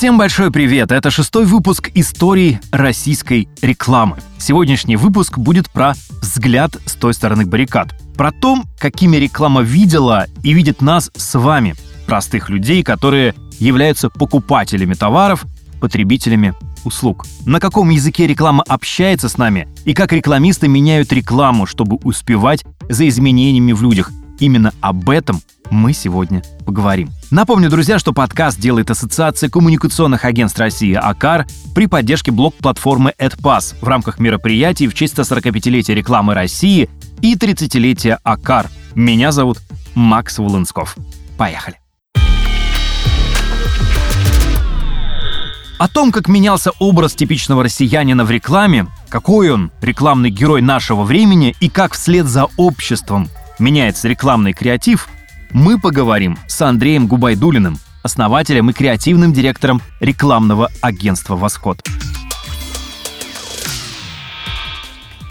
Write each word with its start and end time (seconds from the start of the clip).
Всем 0.00 0.16
большой 0.16 0.50
привет! 0.50 0.92
Это 0.92 1.10
шестой 1.10 1.44
выпуск 1.44 1.90
истории 1.94 2.58
российской 2.72 3.50
рекламы. 3.60 4.16
Сегодняшний 4.38 4.96
выпуск 4.96 5.36
будет 5.36 5.68
про 5.68 5.92
взгляд 6.22 6.74
с 6.86 6.94
той 6.94 7.12
стороны 7.12 7.44
баррикад. 7.44 7.94
Про 8.16 8.32
то, 8.32 8.62
какими 8.78 9.18
реклама 9.18 9.60
видела 9.60 10.26
и 10.42 10.54
видит 10.54 10.80
нас 10.80 11.10
с 11.14 11.38
вами, 11.38 11.74
простых 12.06 12.48
людей, 12.48 12.82
которые 12.82 13.34
являются 13.58 14.08
покупателями 14.08 14.94
товаров, 14.94 15.44
потребителями 15.82 16.54
услуг. 16.84 17.26
На 17.44 17.60
каком 17.60 17.90
языке 17.90 18.26
реклама 18.26 18.64
общается 18.66 19.28
с 19.28 19.36
нами 19.36 19.68
и 19.84 19.92
как 19.92 20.14
рекламисты 20.14 20.66
меняют 20.66 21.12
рекламу, 21.12 21.66
чтобы 21.66 21.96
успевать 22.04 22.64
за 22.88 23.06
изменениями 23.06 23.72
в 23.72 23.82
людях. 23.82 24.10
Именно 24.40 24.72
об 24.80 25.10
этом 25.10 25.40
мы 25.70 25.92
сегодня 25.92 26.42
поговорим. 26.64 27.10
Напомню, 27.30 27.68
друзья, 27.68 27.98
что 27.98 28.12
подкаст 28.12 28.58
делает 28.58 28.90
Ассоциация 28.90 29.48
коммуникационных 29.48 30.24
агентств 30.24 30.58
России 30.58 30.94
АКАР 30.94 31.46
при 31.74 31.86
поддержке 31.86 32.32
блок-платформы 32.32 33.12
AdPass 33.18 33.76
в 33.80 33.86
рамках 33.86 34.18
мероприятий 34.18 34.88
в 34.88 34.94
честь 34.94 35.16
145-летия 35.16 35.94
рекламы 35.94 36.34
России 36.34 36.88
и 37.20 37.36
30-летия 37.36 38.18
АКАР. 38.24 38.68
Меня 38.94 39.30
зовут 39.30 39.58
Макс 39.94 40.38
Волынсков. 40.38 40.96
Поехали. 41.36 41.76
О 45.78 45.88
том, 45.88 46.12
как 46.12 46.28
менялся 46.28 46.72
образ 46.78 47.14
типичного 47.14 47.62
россиянина 47.62 48.24
в 48.24 48.30
рекламе, 48.30 48.86
какой 49.08 49.50
он 49.50 49.70
рекламный 49.80 50.28
герой 50.28 50.60
нашего 50.60 51.04
времени 51.04 51.54
и 51.60 51.70
как 51.70 51.94
вслед 51.94 52.26
за 52.26 52.48
обществом 52.58 53.28
меняется 53.60 54.08
рекламный 54.08 54.52
креатив, 54.52 55.08
мы 55.52 55.78
поговорим 55.78 56.38
с 56.46 56.60
Андреем 56.62 57.06
Губайдулиным, 57.06 57.78
основателем 58.02 58.70
и 58.70 58.72
креативным 58.72 59.32
директором 59.32 59.82
рекламного 60.00 60.70
агентства 60.80 61.36
«Восход». 61.36 61.82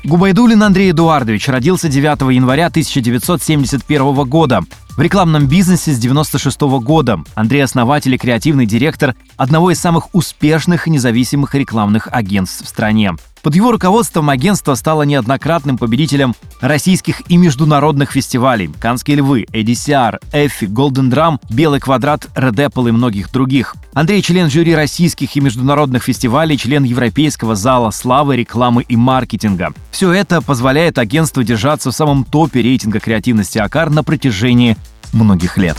Губайдулин 0.04 0.64
Андрей 0.64 0.92
Эдуардович 0.92 1.48
родился 1.50 1.88
9 1.90 2.34
января 2.34 2.68
1971 2.68 4.14
года. 4.28 4.64
В 5.00 5.02
рекламном 5.02 5.47
бизнесе 5.47 5.94
с 5.94 5.97
96 5.97 6.59
года 6.83 7.22
Андрей 7.33 7.64
основатель 7.64 8.14
и 8.16 8.17
креативный 8.17 8.66
директор 8.66 9.16
одного 9.38 9.72
из 9.72 9.80
самых 9.80 10.14
успешных 10.14 10.88
и 10.88 10.89
независимых 10.89 11.55
рекламных 11.55 12.09
агентств 12.11 12.66
в 12.66 12.67
стране. 12.67 13.14
Под 13.42 13.55
его 13.55 13.72
руководством 13.72 14.30
агентство 14.30 14.75
стало 14.75 15.03
неоднократным 15.03 15.77
победителем 15.77 16.36
российских 16.59 17.22
и 17.31 17.38
международных 17.38 18.11
фестивалей 18.11 18.70
«Канские 18.81 19.17
львы», 19.17 19.45
«ADCR», 19.53 20.20
«Эффи», 20.33 20.66
«Голден 20.66 21.09
Драм», 21.09 21.39
«Белый 21.50 21.80
квадрат», 21.80 22.27
«Red 22.36 22.55
Apple» 22.55 22.89
и 22.89 22.92
многих 22.92 23.31
других. 23.31 23.75
Андрей– 23.94 24.22
член 24.23 24.50
жюри 24.50 24.75
российских 24.75 25.38
и 25.38 25.39
международных 25.39 26.03
фестивалей, 26.03 26.58
член 26.58 26.83
Европейского 26.83 27.55
зала 27.55 27.92
славы, 27.92 28.36
рекламы 28.36 28.83
и 28.83 28.97
маркетинга. 28.97 29.72
Все 29.92 30.11
это 30.11 30.42
позволяет 30.42 30.97
агентству 30.97 31.42
держаться 31.42 31.92
в 31.92 31.95
самом 31.95 32.25
топе 32.25 32.61
рейтинга 32.61 33.00
креативности 33.00 33.58
АКАР 33.58 33.89
на 33.89 34.03
протяжении 34.03 34.75
многих 35.14 35.58
лет. 35.58 35.78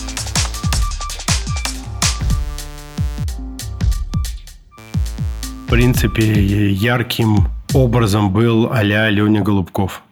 В 5.67 5.71
принципе, 5.71 6.71
ярким 6.71 7.49
образом 7.75 8.33
был 8.33 8.71
а-ля 8.73 9.09
Леня 9.09 9.41
Голубков. 9.41 10.03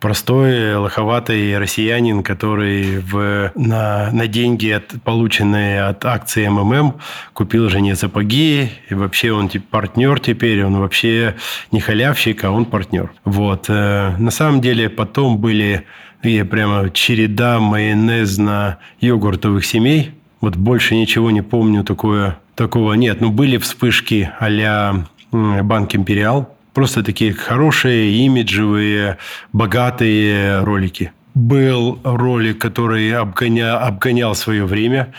Простой, 0.00 0.76
лоховатый 0.76 1.58
россиянин, 1.58 2.22
который 2.22 3.00
в, 3.00 3.52
на, 3.54 4.10
на 4.12 4.26
деньги, 4.26 4.70
от, 4.70 5.02
полученные 5.04 5.82
от 5.82 6.06
акции 6.06 6.48
МММ, 6.48 6.94
купил 7.34 7.68
жене 7.68 7.94
сапоги. 7.96 8.70
И 8.88 8.94
вообще 8.94 9.32
он 9.32 9.50
типа, 9.50 9.66
партнер 9.70 10.18
теперь. 10.18 10.64
Он 10.64 10.78
вообще 10.78 11.34
не 11.70 11.80
халявщик, 11.80 12.44
а 12.44 12.50
он 12.50 12.64
партнер. 12.64 13.12
Вот. 13.26 13.66
Э, 13.68 14.16
на 14.16 14.30
самом 14.30 14.62
деле 14.62 14.88
потом 14.88 15.36
были 15.36 15.84
и 16.22 16.42
прямо 16.42 16.90
череда 16.90 17.58
майонезно-йогуртовых 17.58 19.62
семей. 19.62 20.12
Вот 20.40 20.56
больше 20.56 20.94
ничего 20.94 21.30
не 21.30 21.42
помню 21.42 21.84
такое 21.84 22.38
такого 22.54 22.94
нет. 22.94 23.20
Ну, 23.20 23.30
были 23.30 23.58
вспышки 23.58 24.30
а-ля 24.38 25.06
Банк 25.32 25.94
Империал. 25.94 26.56
Просто 26.74 27.02
такие 27.02 27.32
хорошие, 27.32 28.12
имиджевые, 28.24 29.18
богатые 29.52 30.60
ролики. 30.60 31.12
Был 31.34 31.98
ролик, 32.04 32.58
который 32.58 33.12
обгоня, 33.12 33.78
обгонял 33.78 34.34
свое 34.34 34.64
время. 34.64 35.12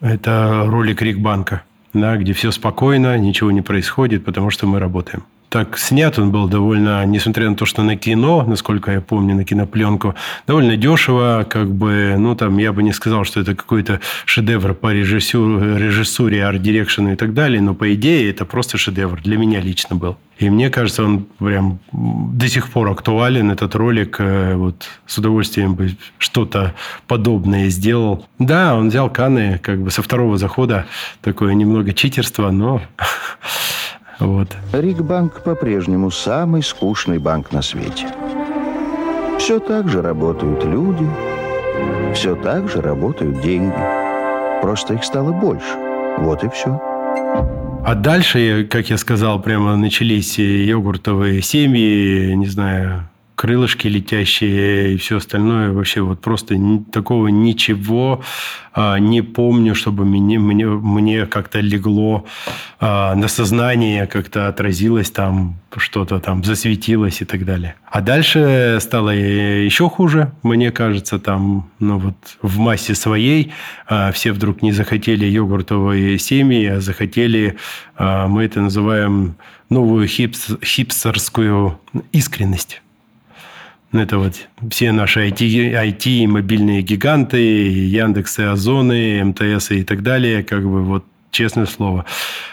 Это 0.00 0.64
ролик 0.66 1.02
Рикбанка, 1.02 1.62
да, 1.92 2.16
где 2.16 2.32
все 2.32 2.50
спокойно, 2.50 3.18
ничего 3.18 3.50
не 3.50 3.62
происходит, 3.62 4.24
потому 4.24 4.50
что 4.50 4.66
мы 4.66 4.78
работаем 4.78 5.24
так 5.48 5.78
снят 5.78 6.18
он 6.18 6.30
был 6.30 6.48
довольно, 6.48 7.04
несмотря 7.06 7.48
на 7.48 7.56
то, 7.56 7.64
что 7.66 7.82
на 7.82 7.96
кино, 7.96 8.44
насколько 8.46 8.92
я 8.92 9.00
помню, 9.00 9.34
на 9.34 9.44
кинопленку, 9.44 10.14
довольно 10.46 10.76
дешево, 10.76 11.46
как 11.48 11.70
бы, 11.70 12.16
ну, 12.18 12.34
там, 12.34 12.58
я 12.58 12.72
бы 12.72 12.82
не 12.82 12.92
сказал, 12.92 13.24
что 13.24 13.40
это 13.40 13.54
какой-то 13.54 14.00
шедевр 14.24 14.74
по 14.74 14.92
режиссуре, 14.92 15.78
режиссуре 15.78 16.44
арт-дирекшену 16.44 17.12
и 17.12 17.16
так 17.16 17.34
далее, 17.34 17.60
но, 17.60 17.74
по 17.74 17.94
идее, 17.94 18.30
это 18.30 18.44
просто 18.44 18.78
шедевр. 18.78 19.20
Для 19.22 19.38
меня 19.38 19.60
лично 19.60 19.96
был. 19.96 20.16
И 20.38 20.50
мне 20.50 20.70
кажется, 20.70 21.02
он 21.02 21.26
прям 21.38 21.80
до 21.92 22.46
сих 22.46 22.70
пор 22.70 22.90
актуален, 22.90 23.50
этот 23.50 23.74
ролик. 23.74 24.16
Э, 24.20 24.54
вот 24.54 24.88
с 25.06 25.18
удовольствием 25.18 25.74
бы 25.74 25.96
что-то 26.18 26.74
подобное 27.08 27.68
сделал. 27.70 28.26
Да, 28.38 28.76
он 28.76 28.88
взял 28.88 29.10
Каны 29.10 29.58
как 29.58 29.82
бы 29.82 29.90
со 29.90 30.00
второго 30.00 30.38
захода. 30.38 30.86
Такое 31.22 31.54
немного 31.54 31.92
читерство, 31.92 32.52
но 32.52 32.80
Вот. 34.18 34.48
Рикбанк 34.72 35.42
по-прежнему 35.42 36.10
самый 36.10 36.62
скучный 36.62 37.18
банк 37.18 37.52
на 37.52 37.62
свете. 37.62 38.08
Все 39.38 39.60
так 39.60 39.88
же 39.88 40.02
работают 40.02 40.64
люди, 40.64 41.08
все 42.14 42.34
так 42.34 42.68
же 42.68 42.80
работают 42.80 43.40
деньги. 43.40 43.78
Просто 44.60 44.94
их 44.94 45.04
стало 45.04 45.32
больше. 45.32 45.76
Вот 46.18 46.42
и 46.42 46.48
все. 46.48 46.80
А 47.84 47.94
дальше, 47.94 48.66
как 48.70 48.90
я 48.90 48.98
сказал, 48.98 49.40
прямо 49.40 49.76
начались 49.76 50.38
йогуртовые 50.38 51.40
семьи, 51.40 52.34
не 52.34 52.46
знаю, 52.46 53.08
крылышки 53.38 53.86
летящие 53.86 54.94
и 54.94 54.96
все 54.96 55.18
остальное. 55.18 55.70
Вообще 55.70 56.00
вот 56.00 56.20
просто 56.20 56.56
такого 56.92 57.28
ничего 57.28 58.20
а, 58.72 58.98
не 58.98 59.22
помню, 59.22 59.76
чтобы 59.76 60.04
мне, 60.04 60.40
мне, 60.40 60.66
мне 60.66 61.24
как-то 61.26 61.60
легло 61.60 62.26
а, 62.80 63.14
на 63.14 63.28
сознание, 63.28 64.08
как-то 64.08 64.48
отразилось 64.48 65.12
там, 65.12 65.60
что-то 65.76 66.18
там 66.18 66.42
засветилось 66.42 67.22
и 67.22 67.24
так 67.24 67.44
далее. 67.44 67.76
А 67.88 68.00
дальше 68.00 68.78
стало 68.80 69.10
еще 69.10 69.88
хуже, 69.88 70.32
мне 70.42 70.72
кажется, 70.72 71.20
там, 71.20 71.70
ну 71.78 71.98
вот 71.98 72.16
в 72.42 72.58
массе 72.58 72.96
своей 72.96 73.52
а, 73.86 74.10
все 74.10 74.32
вдруг 74.32 74.62
не 74.62 74.72
захотели 74.72 75.26
йогуртовые 75.26 76.18
семьи, 76.18 76.66
а 76.66 76.80
захотели, 76.80 77.56
мы 77.96 78.44
это 78.44 78.60
называем 78.60 79.36
новую 79.70 80.08
хипс, 80.08 80.48
хипстерскую 80.64 81.78
искренность. 82.10 82.82
Ну, 83.90 84.00
это 84.00 84.18
вот 84.18 84.34
все 84.70 84.92
наши 84.92 85.28
IT, 85.28 85.38
IT 85.38 86.26
мобильные 86.26 86.82
гиганты, 86.82 87.38
Яндексы, 87.38 88.40
Озоны, 88.40 89.24
МТС 89.24 89.70
и 89.70 89.82
так 89.82 90.02
далее, 90.02 90.42
как 90.44 90.62
бы 90.62 90.82
вот 90.84 91.04
честное 91.30 91.66
слово, 91.66 92.04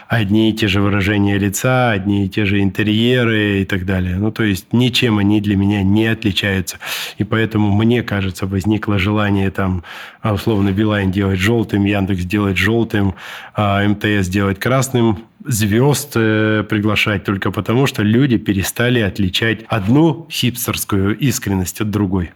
одни 0.07 0.49
и 0.49 0.53
те 0.53 0.67
же 0.67 0.81
выражения 0.81 1.37
лица, 1.37 1.91
одни 1.91 2.25
и 2.25 2.29
те 2.29 2.45
же 2.45 2.61
интерьеры 2.61 3.61
и 3.61 3.65
так 3.65 3.85
далее. 3.85 4.15
Ну, 4.15 4.31
то 4.31 4.43
есть 4.43 4.71
ничем 4.71 5.17
они 5.17 5.41
для 5.41 5.55
меня 5.55 5.83
не 5.83 6.07
отличаются. 6.07 6.77
И 7.17 7.23
поэтому, 7.23 7.73
мне 7.73 8.03
кажется, 8.03 8.45
возникло 8.45 8.99
желание 8.99 9.51
там, 9.51 9.83
а, 10.21 10.33
условно, 10.33 10.71
Билайн 10.71 11.11
делать 11.11 11.39
желтым, 11.39 11.85
Яндекс 11.85 12.23
делать 12.23 12.57
желтым, 12.57 13.15
а 13.53 13.85
МТС 13.87 14.27
делать 14.27 14.59
красным, 14.59 15.19
звезд 15.47 16.11
э, 16.15 16.63
приглашать 16.67 17.23
только 17.23 17.51
потому, 17.51 17.87
что 17.87 18.03
люди 18.03 18.37
перестали 18.37 18.99
отличать 18.99 19.61
одну 19.67 20.27
хипстерскую 20.29 21.17
искренность 21.17 21.81
от 21.81 21.89
другой. 21.89 22.31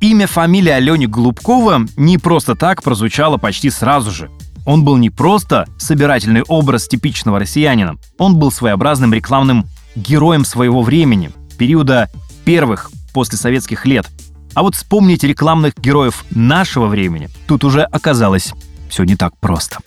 Имя, 0.00 0.26
фамилия 0.26 0.74
Алени 0.74 1.06
Голубкова 1.06 1.86
не 1.96 2.16
просто 2.16 2.56
так 2.56 2.82
прозвучало 2.82 3.36
почти 3.36 3.68
сразу 3.70 4.10
же. 4.10 4.30
Он 4.64 4.84
был 4.84 4.96
не 4.96 5.10
просто 5.10 5.66
собирательный 5.78 6.42
образ 6.42 6.88
типичного 6.88 7.38
россиянина, 7.38 7.96
он 8.18 8.38
был 8.38 8.50
своеобразным 8.50 9.12
рекламным 9.12 9.66
героем 9.94 10.44
своего 10.44 10.82
времени, 10.82 11.30
периода 11.58 12.10
первых 12.44 12.90
после 13.12 13.38
советских 13.38 13.84
лет. 13.84 14.08
А 14.54 14.62
вот 14.62 14.74
вспомнить 14.74 15.22
рекламных 15.22 15.74
героев 15.76 16.24
нашего 16.30 16.86
времени 16.86 17.28
тут 17.46 17.64
уже 17.64 17.82
оказалось 17.82 18.52
все 18.90 19.04
не 19.04 19.16
так 19.16 19.36
просто. 19.38 19.78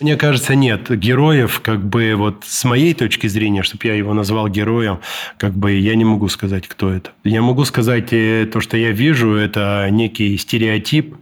Мне 0.00 0.16
кажется, 0.16 0.54
нет. 0.54 0.90
Героев, 0.90 1.60
как 1.60 1.82
бы 1.82 2.14
вот 2.16 2.44
с 2.46 2.64
моей 2.64 2.92
точки 2.92 3.28
зрения, 3.28 3.62
чтобы 3.62 3.86
я 3.86 3.94
его 3.94 4.12
назвал 4.12 4.48
героем, 4.48 5.00
как 5.38 5.54
бы 5.54 5.72
я 5.72 5.94
не 5.94 6.04
могу 6.04 6.28
сказать, 6.28 6.68
кто 6.68 6.92
это. 6.92 7.12
Я 7.24 7.40
могу 7.40 7.64
сказать 7.64 8.12
э, 8.12 8.46
то, 8.52 8.60
что 8.60 8.76
я 8.76 8.90
вижу, 8.90 9.34
это 9.34 9.88
некий 9.90 10.36
стереотип 10.36 11.16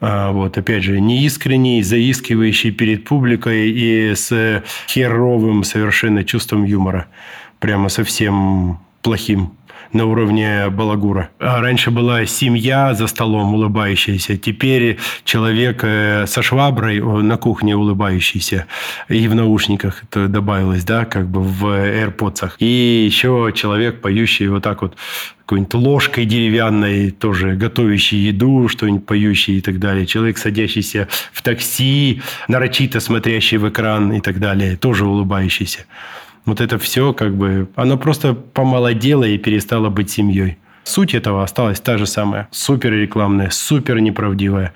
А, 0.00 0.30
вот, 0.30 0.56
опять 0.56 0.84
же, 0.84 1.00
неискренний, 1.00 1.82
заискивающий 1.82 2.70
перед 2.70 3.04
публикой 3.04 3.70
и 3.70 4.14
с 4.14 4.62
херовым 4.88 5.64
совершенно 5.64 6.22
чувством 6.22 6.64
юмора. 6.64 7.06
Прямо 7.58 7.88
совсем 7.88 8.78
плохим 9.02 9.52
на 9.92 10.06
уровне 10.06 10.68
балагура. 10.70 11.30
А 11.38 11.60
раньше 11.60 11.90
была 11.90 12.26
семья 12.26 12.94
за 12.94 13.06
столом 13.06 13.54
улыбающаяся, 13.54 14.36
теперь 14.36 14.98
человек 15.24 15.80
э, 15.82 16.26
со 16.26 16.42
шваброй 16.42 17.00
на 17.00 17.36
кухне 17.36 17.76
улыбающийся 17.76 18.66
и 19.08 19.28
в 19.28 19.34
наушниках 19.34 20.02
это 20.04 20.28
добавилось, 20.28 20.84
да, 20.84 21.04
как 21.04 21.28
бы 21.28 21.42
в 21.42 21.64
AirPods. 21.66 22.52
И 22.58 23.04
еще 23.06 23.52
человек, 23.54 24.00
поющий 24.00 24.48
вот 24.48 24.62
так 24.62 24.82
вот 24.82 24.96
какой-нибудь 25.40 25.74
ложкой 25.74 26.24
деревянной, 26.24 27.10
тоже 27.10 27.54
готовящий 27.54 28.18
еду, 28.18 28.68
что-нибудь 28.68 29.04
поющий 29.04 29.58
и 29.58 29.60
так 29.60 29.78
далее. 29.78 30.06
Человек, 30.06 30.38
садящийся 30.38 31.08
в 31.32 31.42
такси, 31.42 32.22
нарочито 32.48 33.00
смотрящий 33.00 33.58
в 33.58 33.68
экран 33.68 34.12
и 34.12 34.20
так 34.20 34.38
далее, 34.38 34.76
тоже 34.76 35.04
улыбающийся. 35.04 35.84
Вот 36.44 36.60
это 36.60 36.78
все 36.78 37.12
как 37.12 37.34
бы... 37.34 37.68
Оно 37.76 37.96
просто 37.96 38.34
помолодело 38.34 39.24
и 39.24 39.38
перестало 39.38 39.90
быть 39.90 40.10
семьей. 40.10 40.58
Суть 40.84 41.14
этого 41.14 41.44
осталась 41.44 41.80
та 41.80 41.96
же 41.96 42.06
самая. 42.06 42.48
Супер 42.50 42.92
рекламная, 42.92 43.50
супер 43.50 44.00
неправдивая. 44.00 44.72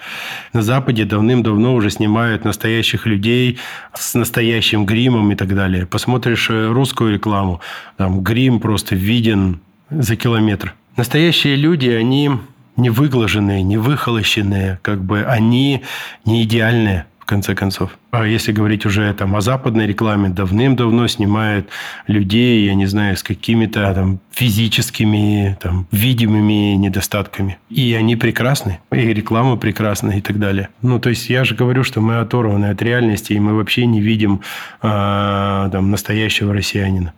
На 0.53 0.63
Западе 0.63 1.05
давным-давно 1.05 1.75
уже 1.75 1.91
снимают 1.91 2.45
настоящих 2.45 3.07
людей 3.07 3.59
с 3.93 4.15
настоящим 4.15 4.87
гримом 4.87 5.33
и 5.33 5.35
так 5.35 5.55
далее. 5.55 5.85
Посмотришь 5.85 6.49
э, 6.49 6.69
русскую 6.71 7.13
рекламу, 7.13 7.61
там 7.97 8.23
грим 8.23 8.61
просто 8.61 8.95
виден 8.95 9.61
за 9.91 10.15
километр. 10.15 10.75
Настоящие 10.97 11.57
люди, 11.57 11.89
они 11.89 12.31
не 12.77 12.91
выглаженные, 12.91 13.63
не 13.63 13.77
выхолощенные, 13.77 14.79
как 14.83 15.03
бы 15.03 15.25
они 15.25 15.83
не 16.25 16.45
идеальные 16.45 17.07
конце 17.27 17.55
концов. 17.55 17.99
А 18.11 18.27
если 18.27 18.53
говорить 18.53 18.87
уже 18.87 19.13
там 19.13 19.37
о 19.37 19.41
западной 19.41 19.87
рекламе, 19.87 20.31
давным-давно 20.31 21.07
снимают 21.09 21.69
людей, 22.07 22.65
я 22.65 22.75
не 22.75 22.87
знаю, 22.87 23.17
с 23.17 23.23
какими-то 23.23 23.93
там 23.95 24.21
физическими, 24.33 25.59
там, 25.61 25.87
видимыми 25.93 26.75
недостатками. 26.77 27.59
И 27.69 27.93
они 27.95 28.17
прекрасны, 28.17 28.79
и 28.93 29.13
реклама 29.13 29.57
прекрасна 29.57 30.13
и 30.13 30.21
так 30.21 30.39
далее. 30.39 30.69
Ну, 30.83 30.99
то 30.99 31.11
есть 31.11 31.29
я 31.29 31.45
же 31.45 31.55
говорю, 31.55 31.85
что 31.85 32.01
мы 32.01 32.19
оторваны 32.19 32.67
от 32.67 32.81
реальности, 32.81 33.35
и 33.35 33.41
мы 33.41 33.55
вообще 33.55 33.87
не 33.87 34.01
видим 34.01 34.41
э, 34.83 35.69
там, 35.73 35.91
настоящего 35.91 36.55
россиянина. 36.55 37.13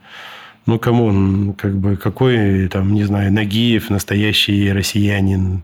Ну, 0.66 0.78
кому 0.78 1.06
он, 1.06 1.54
как 1.54 1.78
бы, 1.78 1.96
какой, 1.96 2.68
там, 2.68 2.92
не 2.92 3.04
знаю, 3.04 3.32
Нагиев, 3.32 3.88
настоящий 3.88 4.70
россиянин, 4.70 5.62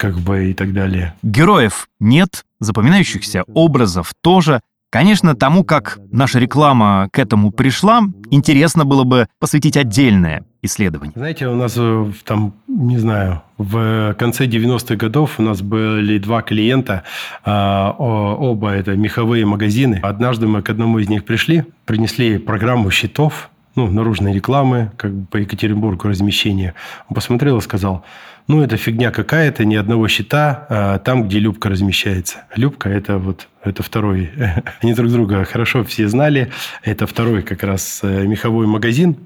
как 0.00 0.18
бы, 0.18 0.50
и 0.50 0.54
так 0.54 0.72
далее. 0.72 1.14
Героев 1.22 1.88
нет, 2.00 2.46
запоминающихся 2.58 3.44
образов 3.52 4.12
тоже. 4.22 4.60
Конечно, 4.88 5.36
тому, 5.36 5.62
как 5.62 5.98
наша 6.10 6.38
реклама 6.38 7.08
к 7.12 7.18
этому 7.18 7.52
пришла, 7.52 8.02
интересно 8.30 8.84
было 8.86 9.04
бы 9.04 9.28
посвятить 9.38 9.76
отдельное 9.76 10.44
исследование. 10.62 11.12
Знаете, 11.14 11.48
у 11.48 11.54
нас 11.54 11.74
э, 11.76 12.12
там, 12.24 12.54
не 12.66 12.98
знаю, 12.98 13.42
в 13.58 14.14
конце 14.18 14.46
90-х 14.46 14.96
годов 14.96 15.38
у 15.38 15.42
нас 15.42 15.60
были 15.60 16.18
два 16.18 16.40
клиента, 16.42 17.04
а, 17.44 17.94
оба 17.98 18.70
это 18.70 18.96
меховые 18.96 19.44
магазины. 19.44 20.00
Однажды 20.02 20.48
мы 20.48 20.62
к 20.62 20.70
одному 20.70 20.98
из 20.98 21.08
них 21.08 21.24
пришли, 21.24 21.64
принесли 21.84 22.38
программу 22.38 22.90
счетов, 22.90 23.50
ну, 23.76 23.86
наружной 23.86 24.32
рекламы, 24.32 24.90
как 24.96 25.12
бы 25.12 25.26
по 25.26 25.36
Екатеринбургу 25.36 26.08
размещение. 26.08 26.74
Он 27.08 27.14
посмотрел 27.14 27.58
и 27.58 27.60
сказал, 27.60 28.04
ну, 28.50 28.62
это 28.62 28.76
фигня 28.76 29.12
какая-то, 29.12 29.64
ни 29.64 29.76
одного 29.76 30.08
счета 30.08 30.66
а, 30.68 30.98
там, 30.98 31.28
где 31.28 31.38
Любка 31.38 31.68
размещается. 31.68 32.38
Любка– 32.56 32.88
это 32.90 33.18
вот 33.18 33.46
это 33.62 33.82
второй. 33.82 34.30
Они 34.82 34.94
друг 34.94 35.10
друга 35.10 35.44
хорошо 35.44 35.84
все 35.84 36.08
знали. 36.08 36.50
Это 36.82 37.06
второй 37.06 37.42
как 37.42 37.62
раз 37.62 38.00
э, 38.02 38.24
меховой 38.26 38.66
магазин. 38.66 39.16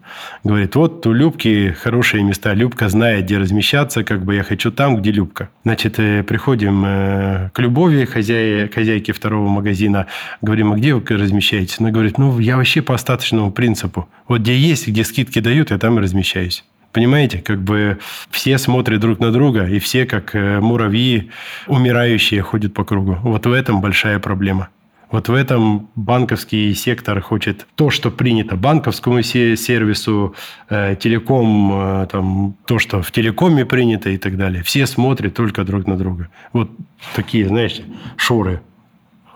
Говорит, 0.43 0.75
вот 0.75 1.07
у 1.07 1.13
Любки 1.13 1.75
хорошие 1.81 2.25
места. 2.25 2.53
Любка 2.53 2.89
знает, 2.89 3.25
где 3.25 3.39
размещаться. 3.39 4.03
Как 4.03 4.25
бы 4.25 4.35
я 4.35 4.43
хочу 4.43 4.73
там, 4.73 4.97
где 4.97 5.13
Любка. 5.13 5.51
Значит, 5.63 5.99
э, 5.99 6.23
приходим 6.25 6.85
э, 6.85 7.51
к 7.55 7.61
Любови, 7.61 8.05
хозяй, 8.05 8.69
хозяйке 8.69 9.13
второго 9.13 9.49
магазина. 9.49 10.07
Говорим, 10.43 10.73
а 10.73 10.77
где 10.77 10.95
вы 10.95 11.03
размещаетесь? 11.09 11.77
Она 11.79 11.91
говорит, 11.93 12.19
ну, 12.19 12.39
я 12.41 12.57
вообще 12.57 12.83
по 12.83 12.95
остаточному 12.95 13.53
принципу. 13.53 14.09
Вот 14.27 14.41
где 14.41 14.57
есть, 14.59 14.89
где 14.89 15.05
скидки 15.05 15.39
дают, 15.39 15.71
я 15.71 15.79
там 15.79 15.99
и 15.99 16.03
размещаюсь. 16.03 16.65
Понимаете, 16.95 17.39
как 17.39 17.61
бы 17.61 17.99
все 18.31 18.57
смотрят 18.57 19.01
друг 19.01 19.19
на 19.19 19.33
друга, 19.33 19.67
и 19.67 19.81
все, 19.81 20.07
как 20.07 20.37
э, 20.37 20.61
муравьи, 20.61 21.33
умирающие, 21.67 22.41
ходят 22.41 22.73
по 22.73 22.85
кругу. 22.85 23.19
Вот 23.25 23.47
в 23.47 23.53
этом 23.53 23.81
большая 23.81 24.21
проблема. 24.21 24.69
Вот 25.11 25.29
в 25.29 25.35
этом 25.35 25.91
банковский 25.97 26.73
сектор 26.73 27.21
хочет 27.21 27.67
то, 27.75 27.91
что 27.91 28.13
принято 28.13 28.55
банковскому 28.55 29.23
сервису, 29.23 30.37
э, 30.71 30.95
телеком, 30.95 31.73
э, 31.73 32.07
там, 32.13 32.57
то, 32.65 32.79
что 32.79 33.03
в 33.03 33.11
телекоме 33.11 33.67
принято 33.67 34.11
и 34.11 34.17
так 34.17 34.37
далее. 34.37 34.63
Все 34.63 34.87
смотрят 34.87 35.35
только 35.35 35.65
друг 35.65 35.89
на 35.89 35.97
друга. 35.97 36.29
Вот 36.53 36.71
такие, 37.17 37.49
знаете, 37.49 37.83
шоры. 38.17 38.63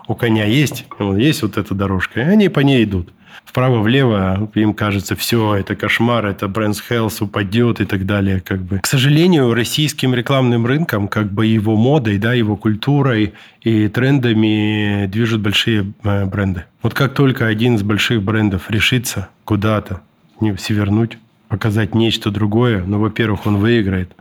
У 0.07 0.15
коня 0.15 0.45
есть, 0.45 0.85
есть 1.17 1.41
вот 1.41 1.57
эта 1.57 1.75
дорожка, 1.75 2.21
и 2.21 2.23
они 2.23 2.47
по 2.47 2.61
ней 2.61 2.85
идут 2.85 3.11
вправо-влево, 3.45 4.49
им 4.55 4.73
кажется, 4.73 5.15
все, 5.15 5.55
это 5.55 5.75
кошмар, 5.75 6.25
это 6.25 6.45
Brands 6.45 6.77
Health 6.89 7.23
упадет 7.23 7.81
и 7.81 7.85
так 7.85 8.05
далее. 8.05 8.41
Как 8.41 8.61
бы. 8.61 8.79
К 8.79 8.87
сожалению, 8.87 9.53
российским 9.53 10.13
рекламным 10.13 10.65
рынком, 10.65 11.07
как 11.07 11.31
бы 11.31 11.45
его 11.45 11.75
модой, 11.75 12.17
да, 12.17 12.33
его 12.33 12.55
культурой 12.55 13.33
и 13.61 13.87
трендами 13.87 15.07
движут 15.07 15.41
большие 15.41 15.93
э, 16.03 16.25
бренды. 16.25 16.65
Вот 16.81 16.93
как 16.93 17.13
только 17.13 17.47
один 17.47 17.75
из 17.75 17.83
больших 17.83 18.21
брендов 18.21 18.69
решится 18.69 19.29
куда-то 19.45 20.01
не 20.39 20.55
свернуть, 20.57 21.17
показать 21.47 21.95
нечто 21.95 22.31
другое, 22.31 22.83
ну, 22.85 22.99
во-первых, 22.99 23.45
он 23.45 23.57
выиграет, 23.57 24.15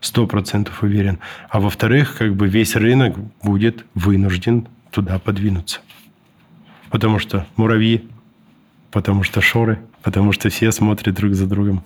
сто 0.00 0.26
процентов 0.26 0.82
уверен. 0.82 1.18
А 1.48 1.60
во-вторых, 1.60 2.16
как 2.16 2.34
бы 2.34 2.48
весь 2.48 2.76
рынок 2.76 3.16
будет 3.42 3.84
вынужден 3.94 4.68
туда 4.90 5.18
подвинуться. 5.18 5.80
Потому 6.90 7.18
что 7.18 7.46
муравьи 7.56 8.08
потому 8.92 9.22
что 9.22 9.40
шоры, 9.40 9.80
потому 10.02 10.32
что 10.32 10.48
все 10.50 10.72
смотрят 10.72 11.14
друг 11.14 11.34
за 11.34 11.46
другом. 11.46 11.82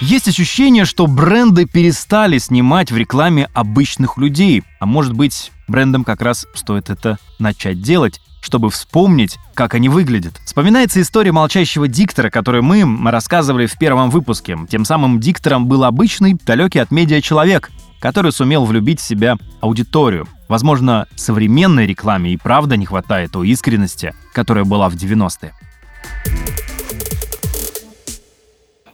Есть 0.00 0.26
ощущение, 0.26 0.84
что 0.84 1.06
бренды 1.06 1.64
перестали 1.64 2.38
снимать 2.38 2.90
в 2.90 2.96
рекламе 2.96 3.48
обычных 3.54 4.18
людей. 4.18 4.64
А 4.80 4.86
может 4.86 5.12
быть, 5.12 5.52
брендам 5.68 6.02
как 6.02 6.22
раз 6.22 6.44
стоит 6.54 6.90
это 6.90 7.18
начать 7.38 7.80
делать, 7.80 8.20
чтобы 8.40 8.68
вспомнить, 8.70 9.38
как 9.54 9.74
они 9.74 9.88
выглядят. 9.88 10.40
Вспоминается 10.44 11.00
история 11.00 11.30
молчащего 11.30 11.86
диктора, 11.86 12.30
которую 12.30 12.64
мы 12.64 12.84
рассказывали 13.12 13.66
в 13.66 13.78
первом 13.78 14.10
выпуске. 14.10 14.58
Тем 14.68 14.84
самым 14.84 15.20
диктором 15.20 15.66
был 15.66 15.84
обычный, 15.84 16.34
далекий 16.34 16.80
от 16.80 16.90
медиа 16.90 17.20
человек, 17.20 17.70
который 18.02 18.32
сумел 18.32 18.64
влюбить 18.64 18.98
в 19.00 19.04
себя 19.04 19.36
аудиторию. 19.60 20.26
Возможно, 20.48 21.06
современной 21.14 21.86
рекламе 21.86 22.32
и 22.32 22.36
правда 22.36 22.76
не 22.76 22.84
хватает 22.84 23.30
той 23.30 23.48
искренности, 23.48 24.12
которая 24.34 24.64
была 24.64 24.88
в 24.88 24.94
90-е. 24.94 25.52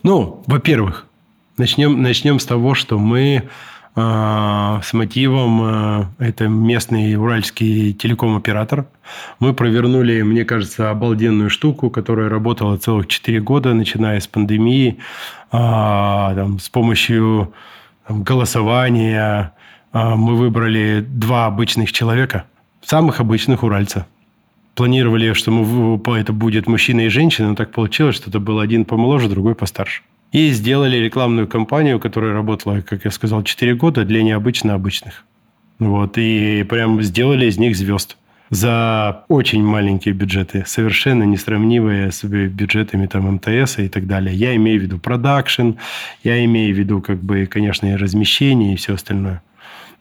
Ну, 0.03 0.43
во-первых, 0.45 1.07
начнем, 1.57 2.01
начнем 2.01 2.39
с 2.39 2.45
того, 2.45 2.75
что 2.75 2.99
мы 2.99 3.49
э, 3.95 4.79
с 4.83 4.93
мотивом, 4.93 5.61
э, 5.63 6.05
это 6.19 6.47
местный 6.47 7.15
уральский 7.15 7.93
телеком-оператор, 7.93 8.85
мы 9.39 9.53
провернули, 9.53 10.21
мне 10.21 10.45
кажется, 10.45 10.91
обалденную 10.91 11.49
штуку, 11.49 11.89
которая 11.89 12.29
работала 12.29 12.77
целых 12.77 13.07
4 13.07 13.41
года, 13.41 13.73
начиная 13.73 14.19
с 14.19 14.27
пандемии, 14.27 14.99
э, 15.51 15.57
там, 15.57 16.59
с 16.59 16.69
помощью 16.69 17.51
голосования, 18.09 19.53
а, 19.91 20.15
мы 20.15 20.35
выбрали 20.35 21.05
два 21.07 21.45
обычных 21.45 21.91
человека, 21.91 22.45
самых 22.81 23.19
обычных 23.19 23.63
уральца. 23.63 24.07
Планировали, 24.75 25.33
что 25.33 25.51
мы, 25.51 26.17
это 26.17 26.33
будет 26.33 26.67
мужчина 26.67 27.01
и 27.01 27.09
женщина, 27.09 27.49
но 27.49 27.55
так 27.55 27.71
получилось, 27.71 28.15
что 28.15 28.29
это 28.29 28.39
был 28.39 28.59
один 28.59 28.85
помоложе, 28.85 29.29
другой 29.29 29.55
постарше. 29.55 30.01
И 30.31 30.51
сделали 30.51 30.97
рекламную 30.97 31.47
кампанию, 31.47 31.99
которая 31.99 32.33
работала, 32.33 32.81
как 32.81 33.05
я 33.05 33.11
сказал, 33.11 33.43
4 33.43 33.75
года 33.75 34.05
для 34.05 34.23
необычно 34.23 34.75
обычных. 34.75 35.25
Вот, 35.79 36.17
и 36.17 36.63
прям 36.63 37.01
сделали 37.01 37.47
из 37.47 37.57
них 37.57 37.75
звезд 37.75 38.17
за 38.49 39.25
очень 39.27 39.63
маленькие 39.63 40.13
бюджеты, 40.13 40.63
совершенно 40.65 41.23
несравнимые 41.23 42.11
с 42.11 42.23
бюджетами 42.23 43.05
там 43.07 43.35
МТС 43.35 43.79
и 43.79 43.89
так 43.89 44.07
далее. 44.07 44.35
Я 44.35 44.55
имею 44.55 44.79
в 44.79 44.83
виду 44.83 44.99
продакшн, 44.99 45.71
я 46.23 46.43
имею 46.45 46.75
в 46.75 46.77
виду, 46.77 47.01
как 47.01 47.21
бы, 47.21 47.45
конечно, 47.45 47.87
и 47.87 47.95
размещение 47.95 48.73
и 48.73 48.75
все 48.75 48.95
остальное. 48.95 49.41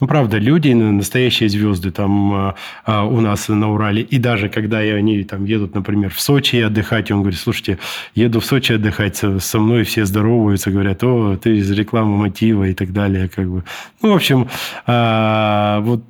Ну, 0.00 0.06
правда, 0.06 0.38
люди, 0.38 0.72
настоящие 0.72 1.48
звезды 1.48 1.90
там 1.90 2.32
а, 2.32 2.54
а, 2.84 3.04
у 3.04 3.20
нас 3.20 3.48
на 3.48 3.72
Урале. 3.72 4.02
И 4.02 4.18
даже 4.18 4.48
когда 4.48 4.78
они 4.78 5.24
там 5.24 5.44
едут, 5.44 5.74
например, 5.74 6.10
в 6.14 6.20
Сочи 6.20 6.56
отдыхать, 6.56 7.10
он 7.10 7.22
говорит, 7.22 7.40
слушайте, 7.40 7.78
еду 8.14 8.38
в 8.38 8.44
Сочи 8.44 8.74
отдыхать, 8.74 9.16
со 9.16 9.58
мной 9.58 9.82
все 9.82 10.04
здороваются, 10.04 10.70
говорят, 10.70 11.02
о, 11.02 11.36
ты 11.36 11.56
из 11.56 11.70
рекламы 11.72 12.16
мотива 12.16 12.64
и 12.64 12.74
так 12.74 12.92
далее. 12.92 13.28
Как 13.28 13.50
бы. 13.50 13.64
Ну, 14.00 14.12
в 14.12 14.14
общем, 14.14 14.48
а, 14.86 15.80
вот 15.80 16.04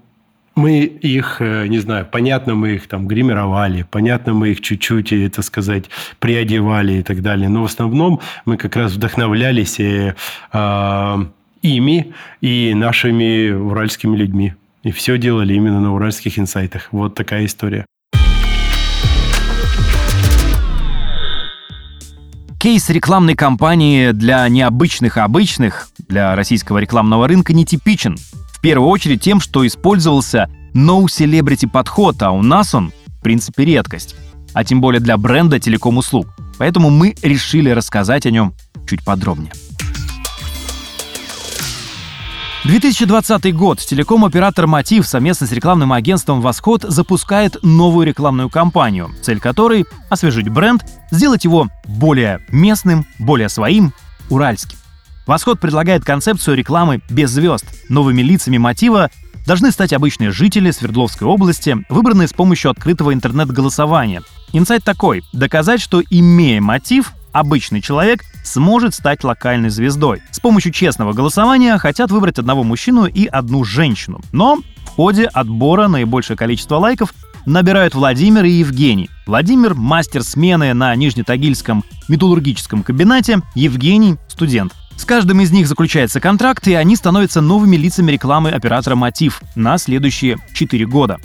мы 0.59 0.81
их, 0.81 1.37
э, 1.41 1.67
не 1.69 1.79
знаю, 1.79 2.07
понятно, 2.11 2.55
мы 2.55 2.75
их 2.75 2.89
там 2.89 3.07
гримировали, 3.07 3.87
понятно, 3.91 4.35
мы 4.35 4.51
их 4.51 4.61
чуть-чуть, 4.61 5.13
это 5.13 5.43
сказать, 5.43 5.85
приодевали 6.19 6.95
и 6.95 7.03
так 7.03 7.23
далее. 7.23 7.49
Но 7.49 7.63
в 7.63 7.67
основном 7.67 8.21
мы 8.45 8.57
как 8.57 8.77
раз 8.77 8.93
вдохновлялись 8.93 9.81
э, 9.81 10.15
э, 10.53 11.17
ими 11.63 12.13
и 12.41 12.75
нашими 12.75 13.51
уральскими 13.51 14.17
людьми. 14.17 14.55
И 14.83 14.91
все 14.91 15.17
делали 15.17 15.55
именно 15.55 15.81
на 15.81 15.95
уральских 15.95 16.39
инсайтах. 16.39 16.89
Вот 16.93 17.15
такая 17.15 17.47
история. 17.47 17.87
Кейс 22.61 22.91
рекламной 22.91 23.37
кампании 23.37 24.11
для 24.11 24.49
необычных 24.49 25.17
обычных, 25.17 25.89
для 26.09 26.35
российского 26.35 26.79
рекламного 26.79 27.29
рынка 27.29 27.53
нетипичен. 27.53 28.17
В 28.59 28.61
первую 28.61 28.91
очередь 28.91 29.23
тем, 29.23 29.41
что 29.41 29.65
использовался 29.65 30.51
no-celebrity 30.75 31.69
подход, 31.69 32.21
а 32.23 32.33
у 32.33 32.43
нас 32.43 32.75
он, 32.75 32.93
в 33.07 33.23
принципе, 33.23 33.65
редкость. 33.65 34.17
А 34.53 34.65
тем 34.65 34.81
более 34.81 34.99
для 34.99 35.17
бренда 35.17 35.61
телеком-услуг. 35.61 36.27
Поэтому 36.59 36.91
мы 36.91 37.15
решили 37.23 37.71
рассказать 37.71 38.27
о 38.27 38.33
нем 38.33 38.55
чуть 38.89 39.05
подробнее. 39.05 39.53
2020 42.65 43.55
год. 43.55 43.79
Телеком-оператор 43.79 44.67
«Мотив» 44.67 45.07
совместно 45.07 45.47
с 45.47 45.53
рекламным 45.53 45.93
агентством 45.93 46.41
«Восход» 46.41 46.83
запускает 46.83 47.59
новую 47.63 48.09
рекламную 48.09 48.51
кампанию, 48.51 49.13
цель 49.23 49.39
которой— 49.39 49.87
освежить 50.11 50.49
бренд, 50.49 50.85
сделать 51.13 51.45
его 51.45 51.69
более 51.85 52.41
местным, 52.49 53.07
более 53.21 53.49
своим, 53.49 53.93
уральским. 54.31 54.78
Восход 55.29 55.61
предлагает 55.61 56.07
концепцию 56.07 56.57
рекламы 56.57 57.03
без 57.11 57.31
звезд. 57.31 57.67
Новыми 57.91 58.23
лицами 58.23 58.57
мотива 58.57 59.11
должны 59.47 59.71
стать 59.71 59.93
обычные 59.93 60.31
жители 60.31 60.71
Свердловской 60.71 61.29
области, 61.29 61.77
выбранные 61.91 62.29
с 62.29 62.33
помощью 62.33 62.71
открытого 62.71 63.13
интернет-голосования. 63.13 64.23
Инсайт 64.55 64.85
такой— 64.85 65.23
доказать, 65.35 65.83
что, 65.83 66.01
имея 66.01 66.63
мотив, 66.63 67.13
обычный 67.33 67.83
человек 67.83 68.25
сможет 68.43 68.95
стать 68.95 69.23
локальной 69.23 69.69
звездой. 69.69 70.23
С 70.31 70.41
помощью 70.41 70.73
честного 70.73 71.13
голосования 71.13 71.77
хотят 71.77 72.11
выбрать 72.11 72.39
одного 72.39 72.65
мужчину 72.65 73.05
и 73.05 73.27
одну 73.27 73.65
женщину. 73.65 74.23
Но 74.33 74.57
в 74.87 74.87
ходе 74.87 75.27
отбора 75.27 75.89
наибольшее 75.89 76.39
количество 76.39 76.77
лайков 76.77 77.13
набирают 77.45 77.95
Владимир 77.95 78.47
и 78.47 78.51
Евгений. 78.53 79.11
Владимир— 79.27 79.75
мастер 79.75 80.23
смены 80.23 80.73
на 80.73 80.97
Нижнетагильском 80.97 81.85
металлургическом 82.09 82.83
комбинате, 82.83 83.43
Евгений— 83.55 84.17
студент. 84.29 84.73
С 84.99 85.05
каждым 85.05 85.41
из 85.41 85.53
них 85.53 85.69
заключается 85.69 86.21
контракт, 86.21 86.67
и 86.67 86.75
они 86.75 86.97
становятся 86.97 87.41
новыми 87.41 87.77
лицами 87.77 88.11
рекламы 88.11 88.51
оператора 88.51 88.97
«Мотив» 88.97 89.41
на 89.55 89.79
следующие 89.79 90.39
4 90.53 90.87
года. 90.87 91.19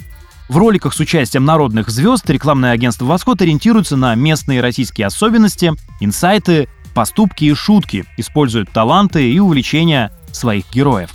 В 0.48 0.56
роликах 0.56 0.94
с 0.94 1.00
участием 1.00 1.44
народных 1.44 1.90
звезд 1.90 2.30
рекламное 2.30 2.70
агентство 2.70 3.04
«Восход» 3.04 3.42
ориентируется 3.42 3.96
на 3.96 4.14
местные 4.14 4.60
российские 4.60 5.08
особенности, 5.08 5.72
инсайты, 6.00 6.68
поступки 6.94 7.46
и 7.46 7.54
шутки, 7.54 8.04
используют 8.16 8.70
таланты 8.70 9.28
и 9.30 9.40
увлечения 9.40 10.12
своих 10.30 10.64
героев. 10.72 11.10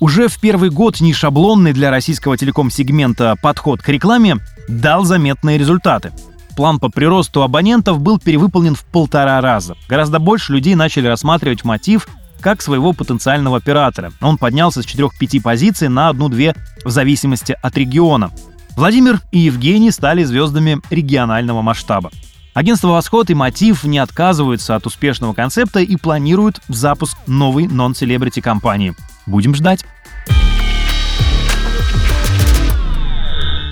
Уже 0.00 0.28
в 0.28 0.38
первый 0.38 0.70
год 0.70 1.00
нешаблонный 1.00 1.72
для 1.72 1.90
российского 1.90 2.38
телеком-сегмента 2.38 3.36
подход 3.42 3.82
к 3.82 3.88
рекламе 3.88 4.36
дал 4.68 5.04
заметные 5.04 5.58
результаты. 5.58 6.12
План 6.56 6.78
по 6.78 6.88
приросту 6.88 7.42
абонентов 7.42 8.00
был 8.00 8.18
перевыполнен 8.18 8.74
в 8.74 8.84
полтора 8.84 9.40
раза. 9.40 9.76
Гораздо 9.88 10.18
больше 10.18 10.52
людей 10.52 10.74
начали 10.74 11.08
рассматривать 11.08 11.64
мотив 11.64 12.06
как 12.40 12.62
своего 12.62 12.92
потенциального 12.92 13.56
оператора. 13.56 14.12
Он 14.20 14.36
поднялся 14.36 14.82
с 14.82 14.86
4-5 14.86 15.40
позиций 15.40 15.88
на 15.88 16.10
1-2 16.10 16.56
в 16.84 16.90
зависимости 16.90 17.56
от 17.60 17.76
региона. 17.76 18.30
Владимир 18.76 19.20
и 19.32 19.38
Евгений 19.38 19.90
стали 19.90 20.24
звездами 20.24 20.80
регионального 20.90 21.62
масштаба. 21.62 22.10
Агентство 22.52 22.88
«Восход» 22.88 23.30
и 23.30 23.34
«Мотив» 23.34 23.82
не 23.84 23.98
отказываются 23.98 24.76
от 24.76 24.86
успешного 24.86 25.32
концепта 25.32 25.80
и 25.80 25.96
планируют 25.96 26.60
запуск 26.68 27.16
новой 27.26 27.66
нон-селебрити 27.66 28.40
компании. 28.40 28.94
Будем 29.26 29.54
ждать. 29.54 29.84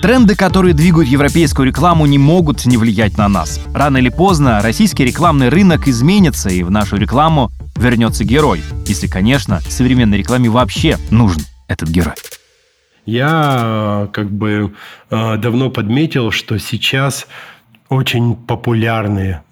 Тренды, 0.03 0.35
которые 0.35 0.73
двигают 0.73 1.07
европейскую 1.07 1.65
рекламу, 1.65 2.05
не 2.05 2.17
могут 2.17 2.65
не 2.65 2.75
влиять 2.75 3.17
на 3.17 3.29
нас. 3.29 3.61
Рано 3.73 3.95
или 3.95 4.09
поздно 4.09 4.59
российский 4.61 5.05
рекламный 5.05 5.47
рынок 5.47 5.87
изменится, 5.87 6.49
и 6.49 6.61
в 6.63 6.69
нашу 6.69 6.97
рекламу 6.97 7.51
вернется 7.77 8.25
герой. 8.25 8.61
Если, 8.85 9.07
конечно, 9.07 9.61
современной 9.61 10.17
рекламе 10.17 10.49
вообще 10.49 10.97
нужен 11.09 11.41
этот 11.69 11.87
герой. 11.87 12.15
Я 13.05 14.09
как 14.11 14.29
бы 14.29 14.73
э, 15.09 15.37
давно 15.37 15.69
подметил, 15.69 16.31
что 16.31 16.59
сейчас 16.59 17.25
очень 17.93 18.35
популярные, 18.35 19.43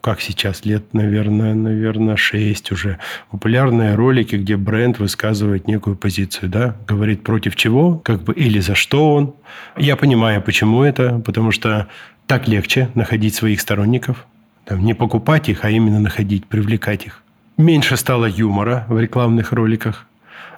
как 0.00 0.20
сейчас, 0.20 0.64
лет, 0.64 0.94
наверное, 0.94 1.54
наверное, 1.54 2.16
6 2.16 2.72
уже, 2.72 2.98
популярные 3.30 3.94
ролики, 3.94 4.36
где 4.36 4.56
бренд 4.56 4.98
высказывает 4.98 5.66
некую 5.66 5.96
позицию, 5.96 6.48
да, 6.48 6.76
говорит 6.86 7.22
против 7.22 7.56
чего, 7.56 7.98
как 7.98 8.22
бы, 8.22 8.32
или 8.34 8.60
за 8.60 8.74
что 8.74 9.14
он. 9.14 9.34
Я 9.76 9.96
понимаю, 9.96 10.42
почему 10.42 10.82
это, 10.82 11.18
потому 11.18 11.52
что 11.52 11.88
так 12.26 12.48
легче 12.48 12.88
находить 12.94 13.34
своих 13.34 13.60
сторонников, 13.60 14.26
там, 14.64 14.84
не 14.84 14.94
покупать 14.94 15.48
их, 15.48 15.64
а 15.64 15.70
именно 15.70 16.00
находить, 16.00 16.46
привлекать 16.46 17.06
их. 17.06 17.22
Меньше 17.56 17.96
стало 17.96 18.26
юмора 18.26 18.86
в 18.88 18.98
рекламных 18.98 19.52
роликах. 19.52 20.06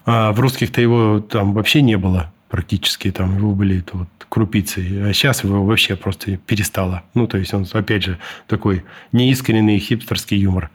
А 0.05 0.33
в 0.33 0.41
русских-то 0.41 0.81
его 0.81 1.21
там 1.21 1.53
вообще 1.53 1.81
не 1.81 1.97
было 1.97 2.33
практически 2.53 3.11
там 3.11 3.39
его 3.39 3.55
были 3.55 3.83
вот 3.95 4.09
крупицы, 4.29 5.09
а 5.09 5.13
сейчас 5.15 5.43
его 5.43 5.65
вообще 5.65 5.97
просто 5.97 6.37
перестало. 6.37 7.03
Ну, 7.15 7.27
то 7.27 7.39
есть 7.39 7.55
он, 7.55 7.67
опять 7.73 8.03
же, 8.05 8.19
такой 8.47 8.85
неискренний 9.11 9.79
хипстерский 9.79 10.37
юмор. 10.37 10.71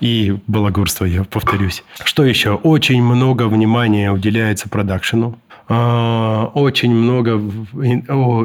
И 0.00 0.36
балагурство, 0.46 1.06
я 1.06 1.24
повторюсь. 1.24 1.82
Что 2.04 2.24
еще? 2.24 2.56
Очень 2.56 3.02
много 3.02 3.48
внимания 3.48 4.12
уделяется 4.12 4.68
продакшену. 4.68 5.38
А, 5.66 6.50
очень 6.52 6.94
много 6.94 7.40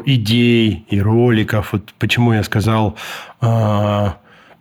идей 0.06 0.86
и 0.88 1.02
роликов. 1.02 1.74
Вот 1.74 1.94
почему 2.00 2.32
я 2.32 2.44
сказал 2.44 2.96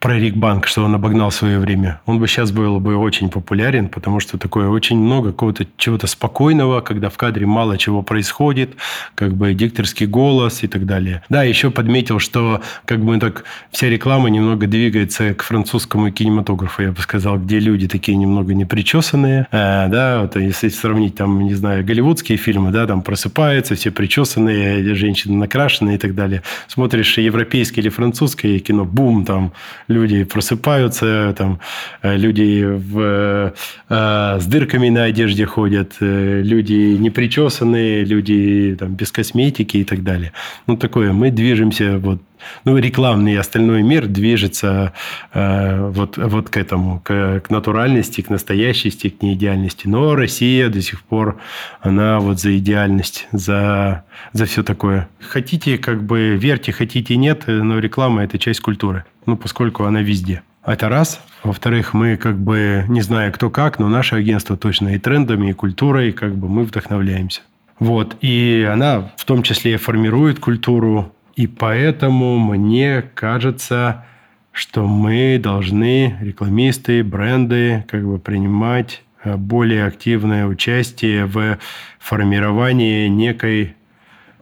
про 0.00 0.18
Рикбанк, 0.18 0.66
что 0.66 0.84
он 0.84 0.94
обогнал 0.94 1.30
свое 1.30 1.58
время, 1.58 2.00
он 2.06 2.20
бы 2.20 2.28
сейчас 2.28 2.52
был 2.52 2.78
бы 2.78 2.96
очень 2.96 3.30
популярен, 3.30 3.88
потому 3.88 4.20
что 4.20 4.38
такое 4.38 4.68
очень 4.68 4.96
много 4.96 5.32
какого-то 5.32 5.66
чего-то 5.76 6.06
спокойного, 6.06 6.80
когда 6.80 7.08
в 7.08 7.16
кадре 7.16 7.46
мало 7.46 7.78
чего 7.78 8.02
происходит, 8.02 8.76
как 9.14 9.34
бы 9.34 9.54
дикторский 9.54 10.06
голос 10.06 10.62
и 10.62 10.68
так 10.68 10.86
далее. 10.86 11.22
Да, 11.28 11.42
еще 11.42 11.70
подметил, 11.70 12.20
что 12.20 12.62
как 12.84 13.04
бы 13.04 13.18
так 13.18 13.44
вся 13.72 13.88
реклама 13.88 14.30
немного 14.30 14.66
двигается 14.66 15.34
к 15.34 15.42
французскому 15.42 16.12
кинематографу, 16.12 16.82
я 16.82 16.92
бы 16.92 17.00
сказал, 17.00 17.38
где 17.38 17.58
люди 17.58 17.88
такие 17.88 18.16
немного 18.16 18.54
непричесанные, 18.54 19.48
а, 19.50 19.88
да, 19.88 20.22
вот 20.22 20.36
если 20.36 20.68
сравнить 20.68 21.16
там, 21.16 21.40
не 21.40 21.54
знаю, 21.54 21.84
голливудские 21.84 22.38
фильмы, 22.38 22.70
да, 22.70 22.86
там 22.86 23.02
просыпаются, 23.02 23.74
все 23.74 23.90
причесанные, 23.90 24.94
женщины 24.94 25.36
накрашенные 25.36 25.96
и 25.96 25.98
так 25.98 26.14
далее. 26.14 26.42
Смотришь 26.68 27.18
европейское 27.18 27.82
или 27.82 27.88
французское 27.88 28.58
кино, 28.60 28.84
бум, 28.84 29.24
там 29.24 29.52
люди 29.88 30.24
просыпаются, 30.24 31.34
там, 31.36 31.58
э, 32.02 32.16
люди 32.16 32.64
в, 32.64 33.54
э, 33.88 34.38
с 34.40 34.46
дырками 34.46 34.90
на 34.90 35.04
одежде 35.04 35.46
ходят, 35.46 35.96
э, 36.00 36.42
люди 36.44 36.96
непричесанные, 36.98 38.04
люди 38.04 38.76
там, 38.78 38.94
без 38.94 39.10
косметики 39.10 39.78
и 39.78 39.84
так 39.84 40.02
далее. 40.02 40.32
Ну, 40.66 40.76
такое, 40.76 41.12
мы 41.12 41.30
движемся 41.30 41.98
вот 41.98 42.20
ну, 42.64 42.76
рекламный 42.76 43.34
и 43.34 43.36
остальной 43.36 43.82
мир 43.82 44.06
движется 44.06 44.92
э, 45.32 45.90
вот, 45.90 46.16
вот 46.16 46.50
к 46.50 46.56
этому, 46.56 47.00
к, 47.00 47.40
к 47.40 47.50
натуральности, 47.50 48.20
к 48.20 48.30
настоящести, 48.30 49.08
к 49.08 49.22
неидеальности. 49.22 49.86
Но 49.86 50.14
Россия 50.14 50.68
до 50.68 50.80
сих 50.82 51.02
пор, 51.02 51.40
она 51.80 52.20
вот 52.20 52.40
за 52.40 52.56
идеальность, 52.58 53.28
за, 53.32 54.04
за 54.32 54.46
все 54.46 54.62
такое. 54.62 55.08
Хотите, 55.20 55.78
как 55.78 56.02
бы 56.02 56.36
верьте, 56.36 56.72
хотите 56.72 57.16
нет, 57.16 57.44
но 57.46 57.78
реклама– 57.78 58.22
это 58.24 58.38
часть 58.38 58.60
культуры 58.60 59.04
ну, 59.28 59.36
поскольку 59.36 59.84
она 59.84 60.00
везде. 60.00 60.42
Это 60.64 60.88
раз. 60.88 61.20
Во-вторых, 61.44 61.92
мы 61.92 62.16
как 62.16 62.38
бы, 62.38 62.84
не 62.88 63.02
знаю 63.02 63.32
кто 63.32 63.50
как, 63.50 63.78
но 63.78 63.88
наше 63.88 64.16
агентство 64.16 64.56
точно 64.56 64.94
и 64.94 64.98
трендами, 64.98 65.50
и 65.50 65.52
культурой, 65.52 66.12
как 66.12 66.34
бы 66.34 66.48
мы 66.48 66.64
вдохновляемся. 66.64 67.42
Вот. 67.78 68.16
И 68.22 68.66
она 68.70 69.12
в 69.16 69.24
том 69.24 69.42
числе 69.42 69.76
формирует 69.76 70.40
культуру. 70.40 71.12
И 71.38 71.46
поэтому 71.46 72.36
мне 72.36 73.00
кажется, 73.14 74.04
что 74.50 74.88
мы 74.88 75.38
должны, 75.40 76.16
рекламисты, 76.20 77.04
бренды, 77.04 77.84
как 77.86 78.04
бы 78.04 78.18
принимать 78.18 79.04
э, 79.22 79.36
более 79.36 79.86
активное 79.86 80.46
участие 80.46 81.26
в 81.26 81.60
формировании 82.00 83.06
некой, 83.06 83.76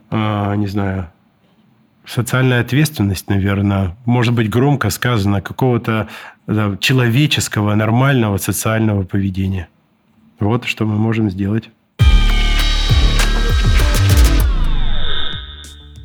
э, 0.09 0.55
не 0.55 0.65
знаю, 0.65 1.11
социальная 2.03 2.61
ответственность, 2.61 3.29
наверное, 3.29 3.95
может 4.05 4.33
быть 4.33 4.49
громко 4.49 4.89
сказано, 4.89 5.41
какого-то 5.41 6.07
человеческого, 6.79 7.75
нормального 7.75 8.37
социального 8.37 9.03
поведения. 9.03 9.67
Вот 10.39 10.65
что 10.65 10.87
мы 10.87 10.97
можем 10.97 11.29
сделать. 11.29 11.69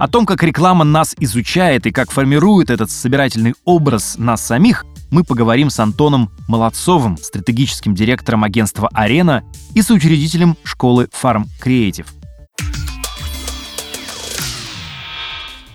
О 0.02 0.08
том, 0.08 0.26
как 0.26 0.42
реклама 0.42 0.84
нас 0.84 1.14
изучает 1.20 1.86
и 1.86 1.92
как 1.92 2.10
формирует 2.10 2.70
этот 2.70 2.90
собирательный 2.90 3.54
образ 3.64 4.16
нас 4.18 4.44
самих, 4.44 4.84
мы 5.12 5.22
поговорим 5.22 5.70
с 5.70 5.78
Антоном 5.78 6.32
Молодцовым, 6.48 7.16
стратегическим 7.16 7.94
директором 7.94 8.42
агентства 8.42 8.90
«Арена» 8.92 9.44
и 9.76 9.80
соучредителем 9.80 10.56
школы 10.64 11.08
Farm 11.12 11.44
Creative. 11.64 12.06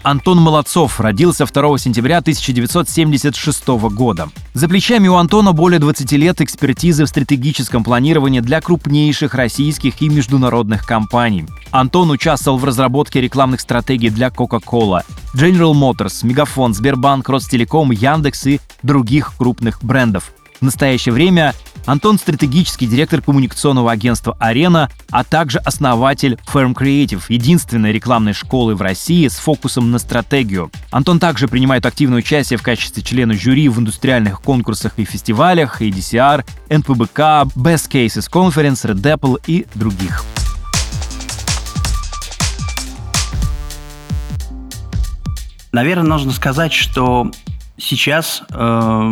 Антон 0.09 0.39
Молодцов 0.39 1.01
родился 1.01 1.45
2 1.45 1.77
сентября 1.79 2.19
1976 2.19 3.67
года. 3.67 4.29
За 4.53 4.69
плечами 4.69 5.09
у 5.09 5.15
Антона 5.15 5.51
более 5.51 5.79
20 5.79 6.09
лет 6.13 6.39
экспертизы 6.39 7.03
в 7.03 7.09
стратегическом 7.09 7.83
планировании 7.83 8.39
для 8.39 8.61
крупнейших 8.61 9.33
российских 9.33 10.01
и 10.01 10.07
международных 10.07 10.85
компаний. 10.85 11.43
Антон 11.71 12.09
участвовал 12.09 12.57
в 12.57 12.63
разработке 12.63 13.19
рекламных 13.19 13.59
стратегий 13.59 14.09
для 14.09 14.29
Coca-Cola, 14.29 15.01
General 15.35 15.73
Motors, 15.73 16.25
Мегафон, 16.25 16.73
Сбербанк, 16.73 17.27
Ростелеком, 17.27 17.91
Яндекс 17.91 18.47
и 18.47 18.61
других 18.83 19.33
крупных 19.37 19.83
брендов. 19.83 20.31
В 20.59 20.63
настоящее 20.63 21.13
время 21.13 21.53
Антон– 21.85 22.17
стратегический 22.19 22.87
директор 22.87 23.21
коммуникационного 23.21 23.91
агентства 23.91 24.35
«Арена», 24.39 24.89
а 25.11 25.23
также 25.23 25.59
основатель 25.59 26.37
Firm 26.51 26.73
Creative, 26.73 27.21
единственной 27.29 27.93
рекламной 27.93 28.33
школы 28.33 28.75
в 28.75 28.81
России 28.81 29.27
с 29.27 29.35
фокусом 29.35 29.91
на 29.91 29.99
стратегию. 29.99 30.71
Антон 30.91 31.19
также 31.19 31.47
принимает 31.47 31.85
активное 31.85 32.17
участие 32.17 32.57
в 32.57 32.63
качестве 32.63 33.03
члена 33.03 33.35
жюри 33.35 33.69
в 33.69 33.79
индустриальных 33.79 34.41
конкурсах 34.41 34.93
и 34.97 35.05
фестивалях, 35.05 35.81
ADCR, 35.81 36.43
NPBK, 36.69 37.53
Best 37.55 37.89
Cases 37.91 38.29
Conference, 38.29 38.83
Red 38.83 39.01
Apple 39.01 39.39
и 39.45 39.67
других. 39.75 40.25
Наверное, 45.71 46.07
нужно 46.07 46.31
сказать, 46.31 46.73
что 46.73 47.31
сейчас 47.77 48.43
э, 48.49 49.11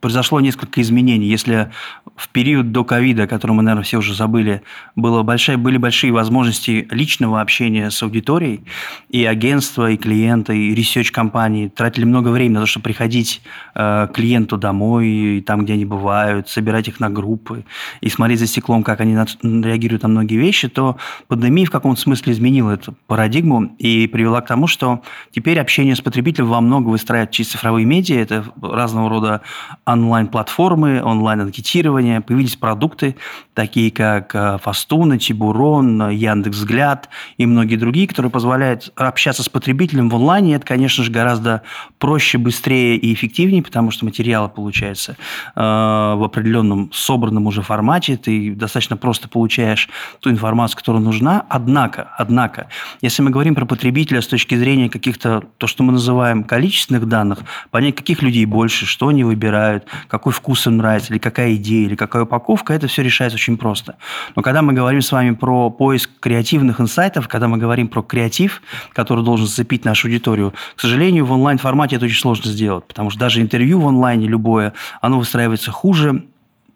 произошло 0.00 0.40
несколько 0.40 0.80
изменений. 0.80 1.26
Если 1.26 1.70
в 2.16 2.28
период 2.30 2.72
до 2.72 2.84
ковида, 2.84 3.26
который 3.26 3.52
мы, 3.52 3.62
наверное, 3.62 3.84
все 3.84 3.98
уже 3.98 4.14
забыли, 4.14 4.62
было 4.96 5.22
большая, 5.22 5.56
были 5.58 5.76
большие 5.76 6.12
возможности 6.12 6.86
личного 6.90 7.40
общения 7.40 7.90
с 7.90 8.02
аудиторией, 8.02 8.64
и 9.08 9.24
агентства, 9.24 9.90
и 9.90 9.96
клиенты, 9.96 10.56
и 10.56 10.74
research 10.74 11.18
-компании 11.18 11.68
тратили 11.68 12.04
много 12.04 12.28
времени 12.28 12.54
на 12.54 12.60
то, 12.60 12.66
чтобы 12.66 12.84
приходить 12.84 13.42
э, 13.74 14.08
клиенту 14.12 14.56
домой, 14.56 15.08
и 15.08 15.40
там, 15.40 15.64
где 15.64 15.74
они 15.74 15.84
бывают, 15.84 16.48
собирать 16.48 16.88
их 16.88 17.00
на 17.00 17.10
группы, 17.10 17.64
и 18.00 18.08
смотреть 18.08 18.40
за 18.40 18.46
стеклом, 18.46 18.82
как 18.82 19.00
они 19.00 19.14
реагируют 19.14 20.02
на 20.02 20.08
многие 20.08 20.36
вещи, 20.36 20.68
то 20.68 20.96
пандемия 21.28 21.66
в 21.66 21.70
каком-то 21.70 22.00
смысле 22.00 22.32
изменила 22.32 22.72
эту 22.72 22.94
парадигму 23.06 23.74
и 23.78 24.06
привела 24.06 24.40
к 24.40 24.46
тому, 24.46 24.66
что 24.66 25.02
теперь 25.32 25.60
общение 25.60 25.94
с 25.94 26.00
потребителем 26.00 26.48
во 26.48 26.60
много 26.60 26.88
выстраивает 26.88 27.30
через 27.30 27.50
цифровые 27.50 27.86
медиа, 27.90 28.20
это 28.20 28.44
разного 28.62 29.10
рода 29.10 29.40
онлайн-платформы, 29.84 31.02
онлайн-анкетирование, 31.02 32.20
появились 32.20 32.56
продукты, 32.56 33.16
такие 33.60 33.90
как 33.90 34.34
э, 34.34 34.56
Фастуна, 34.62 35.18
Тибурон, 35.18 36.08
Яндекс.Взгляд 36.08 37.10
и 37.36 37.44
многие 37.44 37.76
другие, 37.76 38.08
которые 38.08 38.32
позволяют 38.32 38.90
общаться 38.96 39.42
с 39.42 39.50
потребителем 39.50 40.08
в 40.08 40.16
онлайне. 40.16 40.54
Это, 40.54 40.64
конечно 40.64 41.04
же, 41.04 41.12
гораздо 41.12 41.60
проще, 41.98 42.38
быстрее 42.38 42.96
и 42.96 43.12
эффективнее, 43.12 43.62
потому 43.62 43.90
что 43.90 44.06
материалы 44.06 44.48
получается 44.48 45.18
э, 45.54 45.60
в 45.60 46.24
определенном 46.24 46.90
собранном 46.90 47.48
уже 47.48 47.60
формате, 47.60 48.16
ты 48.16 48.54
достаточно 48.54 48.96
просто 48.96 49.28
получаешь 49.28 49.90
ту 50.20 50.30
информацию, 50.30 50.78
которая 50.78 51.02
нужна. 51.02 51.44
Однако, 51.50 52.08
однако, 52.16 52.68
если 53.02 53.20
мы 53.20 53.30
говорим 53.30 53.54
про 53.54 53.66
потребителя 53.66 54.22
с 54.22 54.26
точки 54.26 54.54
зрения 54.54 54.88
каких-то, 54.88 55.44
то, 55.58 55.66
что 55.66 55.82
мы 55.82 55.92
называем 55.92 56.44
количественных 56.44 57.06
данных, 57.06 57.40
понять, 57.70 57.96
каких 57.96 58.22
людей 58.22 58.46
больше, 58.46 58.86
что 58.86 59.08
они 59.08 59.22
выбирают, 59.22 59.84
какой 60.08 60.32
вкус 60.32 60.66
им 60.66 60.78
нравится, 60.78 61.12
или 61.12 61.20
какая 61.20 61.56
идея, 61.56 61.84
или 61.84 61.94
какая 61.94 62.22
упаковка, 62.22 62.72
это 62.72 62.86
все 62.86 63.02
решается 63.02 63.34
очень 63.34 63.49
просто. 63.56 63.96
Но 64.36 64.42
когда 64.42 64.62
мы 64.62 64.72
говорим 64.72 65.02
с 65.02 65.12
вами 65.12 65.32
про 65.32 65.70
поиск 65.70 66.10
креативных 66.20 66.80
инсайтов, 66.80 67.28
когда 67.28 67.48
мы 67.48 67.58
говорим 67.58 67.88
про 67.88 68.02
креатив, 68.02 68.62
который 68.92 69.24
должен 69.24 69.46
зацепить 69.46 69.84
нашу 69.84 70.08
аудиторию, 70.08 70.54
к 70.76 70.80
сожалению, 70.80 71.26
в 71.26 71.32
онлайн-формате 71.32 71.96
это 71.96 72.04
очень 72.06 72.20
сложно 72.20 72.50
сделать, 72.50 72.84
потому 72.86 73.10
что 73.10 73.20
даже 73.20 73.40
интервью 73.40 73.80
в 73.80 73.88
онлайне 73.88 74.26
любое, 74.26 74.72
оно 75.00 75.18
выстраивается 75.18 75.70
хуже, 75.70 76.24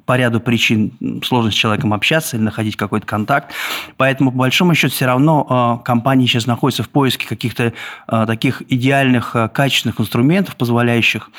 по 0.07 0.17
ряду 0.17 0.41
причин 0.41 0.93
сложно 1.25 1.51
с 1.51 1.55
человеком 1.55 1.95
общаться 1.95 2.37
или 2.37 2.45
находить 2.45 2.77
какой-то 2.77 3.07
контакт. 3.07 3.53
Поэтому, 3.97 4.33
по 4.33 4.39
большому 4.39 4.75
счету, 4.75 4.93
все 4.93 5.07
равно 5.07 5.81
э, 5.81 5.85
компании 5.85 6.27
сейчас 6.27 6.47
находятся 6.47 6.83
в 6.83 6.89
поиске 6.89 7.27
каких-то 7.27 7.73
э, 8.09 8.25
таких 8.27 8.63
идеальных, 8.69 9.35
э, 9.35 9.49
качественных 9.49 10.01
инструментов, 10.01 10.57
позволяющих 10.57 11.31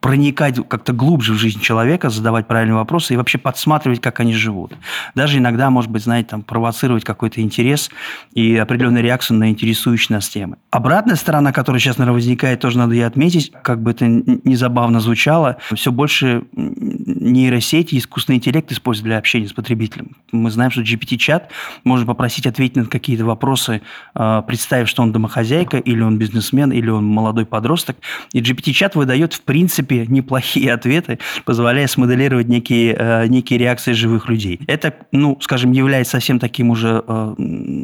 проникать 0.00 0.56
как-то 0.68 0.92
глубже 0.92 1.32
в 1.32 1.36
жизнь 1.36 1.60
человека, 1.60 2.08
задавать 2.08 2.46
правильные 2.46 2.76
вопросы 2.76 3.14
и 3.14 3.16
вообще 3.16 3.38
подсматривать, 3.38 4.00
как 4.00 4.20
они 4.20 4.32
живут. 4.32 4.72
Даже 5.14 5.38
иногда, 5.38 5.70
может 5.70 5.90
быть, 5.90 6.04
знаете, 6.04 6.28
там, 6.30 6.42
провоцировать 6.42 7.04
какой-то 7.04 7.40
интерес 7.40 7.90
и 8.32 8.56
определенную 8.56 9.02
реакцию 9.02 9.38
на 9.38 9.50
интересующие 9.50 10.14
нас 10.14 10.28
темы. 10.28 10.56
Обратная 10.70 11.16
сторона, 11.16 11.52
которая 11.52 11.80
сейчас, 11.80 11.98
наверное, 11.98 12.14
возникает, 12.14 12.60
тоже 12.60 12.78
надо 12.78 12.94
и 12.94 13.00
отметить, 13.00 13.52
как 13.62 13.82
бы 13.82 13.90
это 13.90 14.06
ни 14.06 14.54
забавно 14.54 15.00
звучало, 15.00 15.56
все 15.74 15.90
больше 15.90 16.44
нейросети, 16.52 17.98
искусственный 17.98 18.36
интеллект 18.36 18.70
используют 18.70 19.06
для 19.06 19.18
общения 19.18 19.48
с 19.48 19.52
потребителем. 19.52 20.16
Мы 20.30 20.50
знаем, 20.50 20.70
что 20.70 20.82
GPT-чат 20.82 21.50
можно 21.82 22.06
попросить 22.06 22.46
ответить 22.46 22.76
на 22.76 22.86
какие-то 22.86 23.24
вопросы, 23.24 23.82
а, 24.14 24.42
представив, 24.42 24.88
что 24.88 25.02
он 25.02 25.12
домохозяйка, 25.12 25.78
или 25.78 26.00
он 26.00 26.18
бизнесмен, 26.18 26.70
или 26.70 26.88
он 26.88 27.04
молодой 27.04 27.46
подросток. 27.46 27.96
И 28.32 28.40
GPT-чат 28.40 28.94
выдает, 28.94 29.34
в 29.34 29.40
принципе, 29.40 29.87
принципе, 29.88 30.12
неплохие 30.12 30.72
ответы, 30.72 31.18
позволяя 31.44 31.86
смоделировать 31.86 32.48
некие, 32.48 32.94
э, 32.96 33.26
некие 33.26 33.58
реакции 33.58 33.92
живых 33.92 34.28
людей. 34.28 34.60
Это, 34.66 34.94
ну, 35.12 35.38
скажем, 35.40 35.72
является 35.72 36.12
совсем 36.12 36.38
таким 36.38 36.70
уже 36.70 37.02
э, 37.06 37.34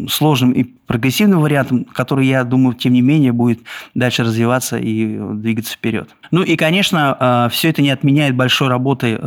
сложным 0.08 0.52
и 0.52 0.64
прогрессивным 0.64 1.40
вариантом, 1.40 1.84
который, 1.84 2.26
я 2.26 2.44
думаю, 2.44 2.74
тем 2.74 2.92
не 2.92 3.00
менее, 3.00 3.32
будет 3.32 3.60
дальше 3.94 4.22
развиваться 4.22 4.76
и 4.76 5.18
двигаться 5.34 5.74
вперед. 5.74 6.10
Ну 6.30 6.42
и, 6.42 6.56
конечно, 6.56 7.16
э, 7.18 7.48
все 7.50 7.70
это 7.70 7.82
не 7.82 7.90
отменяет 7.90 8.36
большой 8.36 8.68
работы 8.68 9.18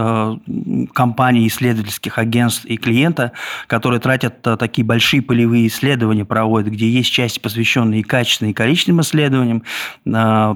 компаний, 0.93 1.47
исследовательских 1.47 2.17
агентств 2.17 2.65
и 2.65 2.77
клиента, 2.77 3.31
которые 3.67 3.99
тратят 3.99 4.41
такие 4.41 4.85
большие 4.85 5.21
полевые 5.21 5.67
исследования, 5.67 6.25
проводят, 6.25 6.71
где 6.71 6.89
есть 6.89 7.11
части, 7.11 7.39
посвященные 7.39 8.01
и 8.01 8.03
качественным, 8.03 8.51
и 8.51 8.53
количественным 8.53 9.01
исследованиям, 9.01 9.63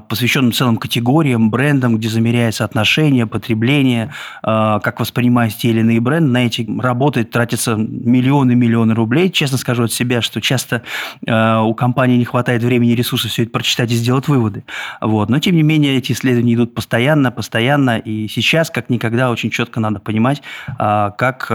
посвященным 0.08 0.52
целым 0.52 0.76
категориям, 0.76 1.50
брендам, 1.50 1.96
где 1.96 2.08
замеряется 2.12 2.64
отношение, 2.64 3.26
потребление, 3.26 4.12
э, 4.42 4.80
как 4.82 5.00
воспринимаются 5.00 5.60
те 5.60 5.70
или 5.70 5.80
иные 5.80 6.00
бренды. 6.00 6.30
На 6.30 6.46
эти 6.46 6.66
работы 6.80 7.24
тратятся 7.24 7.74
миллионы-миллионы 7.76 8.94
рублей. 8.94 9.30
Честно 9.30 9.58
скажу 9.58 9.84
от 9.84 9.92
себя, 9.92 10.22
что 10.22 10.40
часто 10.40 10.82
э, 11.26 11.58
у 11.58 11.74
компании 11.74 12.16
не 12.16 12.24
хватает 12.24 12.62
времени 12.62 12.92
и 12.92 12.94
ресурсов 12.94 13.30
все 13.30 13.42
это 13.42 13.52
прочитать 13.52 13.90
и 13.90 13.94
сделать 13.94 14.28
выводы. 14.28 14.64
Вот. 15.00 15.28
Но, 15.28 15.38
тем 15.38 15.56
не 15.56 15.62
менее, 15.62 15.96
эти 15.96 16.12
исследования 16.12 16.54
идут 16.54 16.74
постоянно, 16.74 17.30
постоянно. 17.30 17.98
И 17.98 18.28
сейчас, 18.28 18.70
как 18.70 18.90
никогда, 18.90 19.30
очень 19.30 19.50
четко 19.50 19.80
надо 19.80 20.00
понимать, 20.00 20.42
э, 20.78 21.10
как 21.16 21.46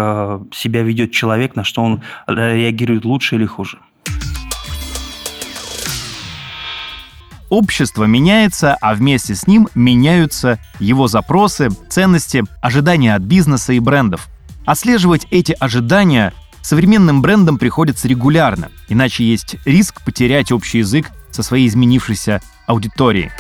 себя 0.51 0.81
ведет 0.83 1.11
человек, 1.11 1.55
на 1.55 1.63
что 1.63 1.83
он 1.83 2.01
реагирует 2.27 3.05
лучше 3.05 3.35
или 3.35 3.45
хуже. 3.45 3.77
Общество 7.49 8.03
меняется, 8.03 8.75
а 8.81 8.93
вместе 8.93 9.33
с 9.35 9.47
ним 9.47 9.69
меняются 9.73 10.59
его 10.79 11.07
запросы, 11.07 11.69
ценности, 11.89 12.43
ожидания 12.61 13.15
от 13.15 13.21
бизнеса 13.21 13.73
и 13.73 13.79
брендов. 13.79 14.27
Отслеживать 14.65 15.27
эти 15.31 15.55
ожидания 15.57 16.33
современным 16.61 17.21
брендам 17.21 17.57
приходится 17.57 18.07
регулярно, 18.09 18.69
иначе 18.89 19.23
есть 19.23 19.55
риск 19.65 20.03
потерять 20.03 20.51
общий 20.51 20.79
язык 20.79 21.11
со 21.31 21.41
своей 21.41 21.67
изменившейся 21.67 22.41
аудиторией. 22.65 23.31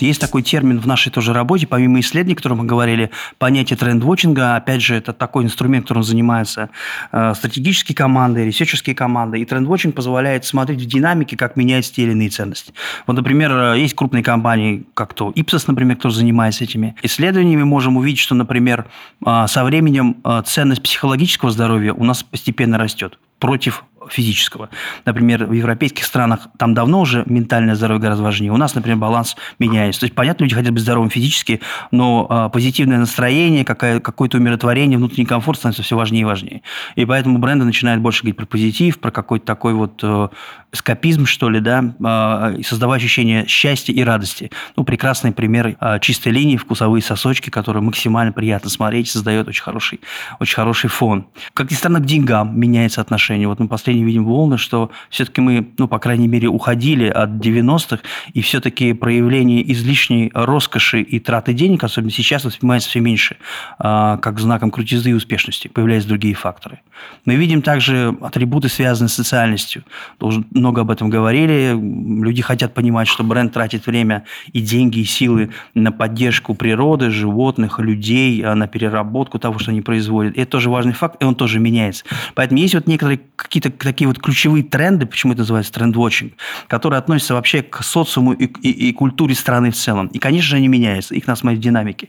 Есть 0.00 0.20
такой 0.20 0.42
термин 0.42 0.80
в 0.80 0.86
нашей 0.86 1.10
тоже 1.10 1.32
работе, 1.32 1.66
помимо 1.66 2.00
исследований, 2.00 2.34
о 2.34 2.36
котором 2.36 2.58
мы 2.58 2.64
говорили, 2.64 3.10
понятие 3.38 3.76
тренд-вотчинга. 3.76 4.56
Опять 4.56 4.82
же, 4.82 4.94
это 4.94 5.12
такой 5.12 5.44
инструмент, 5.44 5.84
которым 5.84 6.02
занимаются 6.02 6.70
э, 7.12 7.34
стратегические 7.34 7.94
команды, 7.94 8.44
ресерчерские 8.44 8.94
команды. 8.94 9.40
И 9.40 9.44
тренд-вотчинг 9.44 9.94
позволяет 9.94 10.44
смотреть 10.44 10.82
в 10.82 10.86
динамике, 10.86 11.36
как 11.36 11.56
меняются 11.56 11.94
те 11.94 12.02
или 12.02 12.12
иные 12.12 12.28
ценности. 12.28 12.72
Вот, 13.06 13.16
например, 13.16 13.52
э, 13.52 13.78
есть 13.78 13.94
крупные 13.94 14.22
компании, 14.22 14.84
как 14.94 15.14
то 15.14 15.30
Ipsos, 15.30 15.64
например, 15.66 15.96
кто 15.96 16.10
занимается 16.10 16.64
этими 16.64 16.94
исследованиями. 17.02 17.62
Можем 17.62 17.96
увидеть, 17.96 18.20
что, 18.20 18.34
например, 18.34 18.86
э, 19.24 19.44
со 19.48 19.64
временем 19.64 20.16
э, 20.24 20.42
ценность 20.46 20.82
психологического 20.82 21.50
здоровья 21.50 21.92
у 21.92 22.04
нас 22.04 22.22
постепенно 22.22 22.78
растет 22.78 23.18
против 23.38 23.84
физического. 24.10 24.68
Например, 25.04 25.46
в 25.46 25.52
европейских 25.52 26.04
странах 26.04 26.48
там 26.58 26.74
давно 26.74 27.00
уже 27.00 27.24
ментальное 27.26 27.74
здоровье 27.74 28.02
гораздо 28.02 28.24
важнее. 28.24 28.52
У 28.52 28.56
нас, 28.56 28.74
например, 28.74 28.98
баланс 28.98 29.36
меняется. 29.58 30.00
То 30.00 30.04
есть, 30.04 30.14
понятно, 30.14 30.44
люди 30.44 30.54
хотят 30.54 30.72
быть 30.72 30.82
здоровым 30.82 31.10
физически, 31.10 31.60
но 31.90 32.26
а, 32.28 32.48
позитивное 32.48 32.98
настроение, 32.98 33.64
какое- 33.64 34.00
какое-то 34.00 34.38
умиротворение, 34.38 34.98
внутренний 34.98 35.26
комфорт 35.26 35.58
становится 35.58 35.82
все 35.82 35.96
важнее 35.96 36.22
и 36.22 36.24
важнее. 36.24 36.62
И 36.94 37.04
поэтому 37.04 37.38
бренды 37.38 37.64
начинают 37.64 38.02
больше 38.02 38.22
говорить 38.22 38.36
про 38.36 38.46
позитив, 38.46 38.98
про 38.98 39.10
какой-то 39.10 39.46
такой 39.46 39.74
вот 39.74 40.00
э, 40.02 40.28
эскапизм, 40.72 41.26
что 41.26 41.48
ли, 41.48 41.60
да, 41.60 41.94
э, 41.98 42.62
создавая 42.62 42.98
ощущение 42.98 43.46
счастья 43.46 43.92
и 43.92 44.02
радости. 44.02 44.50
Ну, 44.76 44.84
прекрасный 44.84 45.32
пример 45.32 45.76
э, 45.80 45.98
чистой 46.00 46.32
линии, 46.32 46.56
вкусовые 46.56 47.02
сосочки, 47.02 47.50
которые 47.50 47.82
максимально 47.82 48.32
приятно 48.32 48.70
смотреть, 48.70 49.08
создает 49.08 49.48
очень 49.48 49.62
хороший, 49.62 50.00
очень 50.40 50.56
хороший 50.56 50.90
фон. 50.90 51.26
Как 51.54 51.70
ни 51.70 51.74
странно, 51.74 52.00
к 52.00 52.06
деньгам 52.06 52.58
меняется 52.58 53.00
отношение. 53.00 53.48
Вот 53.48 53.58
мы 53.58 53.68
последние 53.96 54.06
видим 54.06 54.24
волны, 54.24 54.58
что 54.58 54.90
все-таки 55.10 55.40
мы, 55.40 55.66
ну, 55.78 55.88
по 55.88 55.98
крайней 55.98 56.28
мере, 56.28 56.48
уходили 56.48 57.08
от 57.08 57.30
90-х, 57.30 58.00
и 58.34 58.40
все-таки 58.40 58.92
проявление 58.92 59.72
излишней 59.72 60.30
роскоши 60.34 61.00
и 61.00 61.18
траты 61.20 61.52
денег, 61.52 61.84
особенно 61.84 62.10
сейчас, 62.10 62.44
воспринимается 62.44 62.88
все 62.88 63.00
меньше, 63.00 63.36
э, 63.78 64.18
как 64.20 64.38
знаком 64.38 64.70
крутизны 64.70 65.10
и 65.10 65.12
успешности. 65.14 65.68
Появляются 65.68 66.08
другие 66.08 66.34
факторы. 66.34 66.80
Мы 67.24 67.36
видим 67.36 67.62
также 67.62 68.16
атрибуты, 68.20 68.68
связанные 68.68 69.08
с 69.08 69.14
социальностью. 69.14 69.82
Тоже 70.18 70.44
много 70.50 70.82
об 70.82 70.90
этом 70.90 71.10
говорили. 71.10 71.74
Люди 72.22 72.42
хотят 72.42 72.74
понимать, 72.74 73.08
что 73.08 73.24
бренд 73.24 73.52
тратит 73.52 73.86
время 73.86 74.24
и 74.52 74.60
деньги, 74.60 75.00
и 75.00 75.04
силы 75.04 75.50
на 75.74 75.92
поддержку 75.92 76.54
природы, 76.54 77.10
животных, 77.10 77.78
людей, 77.78 78.42
а 78.44 78.54
на 78.54 78.66
переработку 78.66 79.38
того, 79.38 79.58
что 79.58 79.70
они 79.70 79.80
производят. 79.80 80.36
И 80.36 80.40
это 80.40 80.50
тоже 80.50 80.70
важный 80.70 80.92
факт, 80.92 81.22
и 81.22 81.24
он 81.24 81.34
тоже 81.34 81.58
меняется. 81.60 82.04
Поэтому 82.34 82.60
есть 82.60 82.74
вот 82.74 82.86
некоторые 82.86 83.20
какие-то 83.36 83.70
такие 83.86 84.08
вот 84.08 84.18
ключевые 84.18 84.62
тренды, 84.64 85.06
почему 85.06 85.32
это 85.32 85.40
называется 85.40 85.72
тренд-вотчинг, 85.72 86.34
которые 86.68 86.98
относятся 86.98 87.34
вообще 87.34 87.62
к 87.62 87.82
социуму 87.82 88.32
и, 88.32 88.44
и, 88.44 88.88
и 88.88 88.92
культуре 88.92 89.34
страны 89.34 89.70
в 89.70 89.76
целом. 89.76 90.08
И, 90.08 90.18
конечно 90.18 90.50
же, 90.50 90.56
они 90.56 90.68
меняются, 90.68 91.14
их 91.14 91.26
надо 91.26 91.40
смотреть 91.40 91.60
в 91.60 91.62
динамике. 91.62 92.08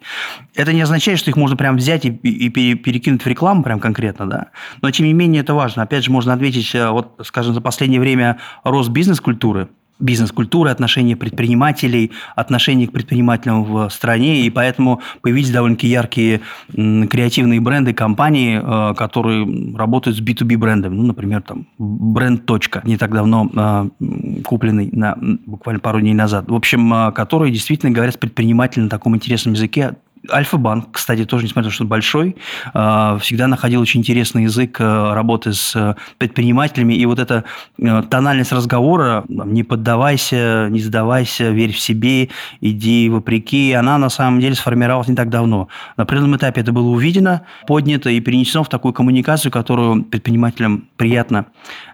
Это 0.55 0.73
не 0.73 0.81
означает, 0.81 1.19
что 1.19 1.29
их 1.29 1.37
можно 1.37 1.55
прям 1.55 1.77
взять 1.77 2.05
и, 2.05 2.09
и 2.09 2.49
перекинуть 2.75 3.23
в 3.23 3.27
рекламу 3.27 3.63
прям 3.63 3.79
конкретно, 3.79 4.29
да. 4.29 4.47
Но, 4.81 4.91
тем 4.91 5.05
не 5.05 5.13
менее, 5.13 5.41
это 5.41 5.53
важно. 5.53 5.83
Опять 5.83 6.03
же, 6.03 6.11
можно 6.11 6.33
ответить, 6.33 6.73
э, 6.75 6.89
вот, 6.89 7.19
скажем, 7.23 7.53
за 7.53 7.61
последнее 7.61 8.01
время 8.01 8.39
рост 8.63 8.89
бизнес-культуры, 8.89 9.69
бизнес-культуры, 9.99 10.69
отношения 10.69 11.15
предпринимателей, 11.15 12.11
отношения 12.35 12.87
к 12.87 12.91
предпринимателям 12.91 13.63
в 13.63 13.89
стране, 13.89 14.41
и 14.41 14.49
поэтому 14.49 15.01
появились 15.21 15.51
довольно-таки 15.51 15.87
яркие 15.87 16.41
креативные 16.71 17.59
бренды, 17.59 17.93
компании, 17.93 18.61
э, 18.61 18.93
которые 18.95 19.75
работают 19.75 20.17
с 20.17 20.21
B2B 20.21 20.57
брендами. 20.57 20.95
Ну, 20.95 21.03
например, 21.03 21.41
там 21.41 21.67
бренд 21.77 22.45
«Точка», 22.45 22.81
не 22.83 22.97
так 22.97 23.11
давно 23.13 23.49
э, 23.53 24.41
купленный 24.43 24.89
на, 24.91 25.17
буквально 25.45 25.79
пару 25.79 25.99
дней 26.01 26.13
назад. 26.13 26.49
В 26.49 26.55
общем, 26.55 27.11
которые 27.13 27.51
действительно 27.51 27.91
говорят 27.91 28.15
с 28.15 28.17
предпринимателем 28.17 28.85
на 28.85 28.89
таком 28.89 29.15
интересном 29.15 29.53
языке, 29.53 29.95
Альфа-банк, 30.31 30.89
кстати, 30.91 31.25
тоже, 31.25 31.45
несмотря 31.45 31.67
на 31.67 31.69
то, 31.69 31.75
что 31.75 31.85
большой, 31.85 32.35
а, 32.73 33.17
всегда 33.19 33.47
находил 33.47 33.81
очень 33.81 34.01
интересный 34.01 34.43
язык 34.43 34.79
э, 34.79 35.13
работы 35.13 35.53
с 35.53 35.75
э, 35.75 35.95
предпринимателями. 36.17 36.93
И 36.93 37.05
вот 37.05 37.19
эта 37.19 37.43
тональность 37.77 38.51
разговора 38.51 39.23
«не 39.27 39.63
поддавайся, 39.63 40.67
не 40.69 40.79
сдавайся, 40.79 41.49
верь 41.49 41.73
в 41.73 41.79
себе, 41.79 42.29
иди 42.61 43.09
вопреки», 43.09 43.73
она 43.73 43.97
на 43.97 44.09
самом 44.09 44.39
деле 44.39 44.55
сформировалась 44.55 45.07
не 45.07 45.15
так 45.15 45.29
давно. 45.29 45.67
На 45.95 46.03
определенном 46.03 46.37
этапе 46.37 46.61
это 46.61 46.71
было 46.71 46.89
увидено, 46.89 47.43
поднято 47.67 48.09
и 48.09 48.19
перенесено 48.19 48.63
в 48.63 48.69
такую 48.69 48.93
коммуникацию, 48.93 49.51
которую 49.51 50.03
предпринимателям 50.03 50.87
приятно 50.97 51.47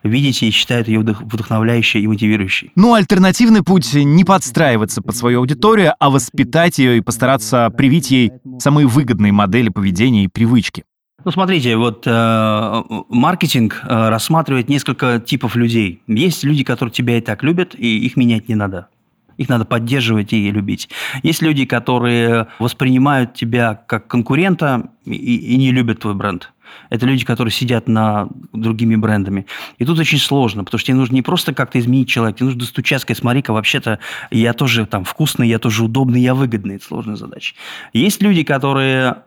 видеть 0.03 0.43
и 0.43 0.51
считают 0.51 0.87
ее 0.87 0.99
вдохновляющей 0.99 2.01
и 2.01 2.07
мотивирующей. 2.07 2.71
Ну, 2.75 2.93
альтернативный 2.93 3.63
путь– 3.63 3.93
не 3.93 4.23
подстраиваться 4.23 5.01
под 5.01 5.15
свою 5.15 5.39
аудиторию, 5.39 5.93
а 5.99 6.09
воспитать 6.09 6.79
ее 6.79 6.97
и 6.97 7.01
постараться 7.01 7.69
привить 7.69 8.11
ей 8.13 8.31
самые 8.59 8.87
выгодные 8.87 9.31
модели 9.31 9.69
поведения 9.69 10.25
и 10.25 10.27
привычки. 10.27 10.83
Ну, 11.25 11.31
смотрите, 11.31 11.77
вот 11.77 12.03
э, 12.05 12.83
маркетинг 13.09 13.81
э, 13.83 14.09
рассматривает 14.09 14.67
несколько 14.67 15.19
типов 15.19 15.55
людей. 15.55 16.01
Есть 16.07 16.43
люди, 16.43 16.63
которые 16.63 16.91
тебя 16.91 17.17
и 17.17 17.21
так 17.21 17.43
любят, 17.43 17.75
и 17.75 18.05
их 18.05 18.17
менять 18.17 18.49
не 18.49 18.55
надо. 18.55 18.87
Их 19.37 19.49
надо 19.49 19.65
поддерживать 19.65 20.33
и 20.33 20.51
любить. 20.51 20.89
Есть 21.23 21.41
люди, 21.41 21.65
которые 21.65 22.47
воспринимают 22.59 23.33
тебя 23.33 23.73
как 23.73 24.07
конкурента 24.07 24.89
и, 25.05 25.13
и 25.13 25.57
не 25.57 25.71
любят 25.71 25.99
твой 26.01 26.13
бренд. 26.13 26.51
Это 26.89 27.05
люди, 27.05 27.25
которые 27.25 27.51
сидят 27.51 27.87
на 27.87 28.27
другими 28.51 28.95
брендами. 28.95 29.45
И 29.77 29.85
тут 29.85 29.99
очень 29.99 30.19
сложно, 30.19 30.63
потому 30.63 30.79
что 30.79 30.87
тебе 30.87 30.97
нужно 30.97 31.15
не 31.15 31.21
просто 31.21 31.53
как-то 31.53 31.79
изменить 31.79 32.09
человека, 32.09 32.39
тебе 32.39 32.45
нужно 32.45 32.61
достучаться, 32.61 33.03
сказать, 33.03 33.19
смотри-ка, 33.19 33.53
вообще-то 33.53 33.99
я 34.31 34.53
тоже 34.53 34.85
там 34.85 35.03
вкусный, 35.03 35.47
я 35.47 35.59
тоже 35.59 35.83
удобный, 35.83 36.21
я 36.21 36.33
выгодный. 36.35 36.75
Это 36.75 36.85
сложная 36.85 37.15
задача. 37.15 37.55
Есть 37.93 38.21
люди, 38.21 38.43
которые 38.43 39.17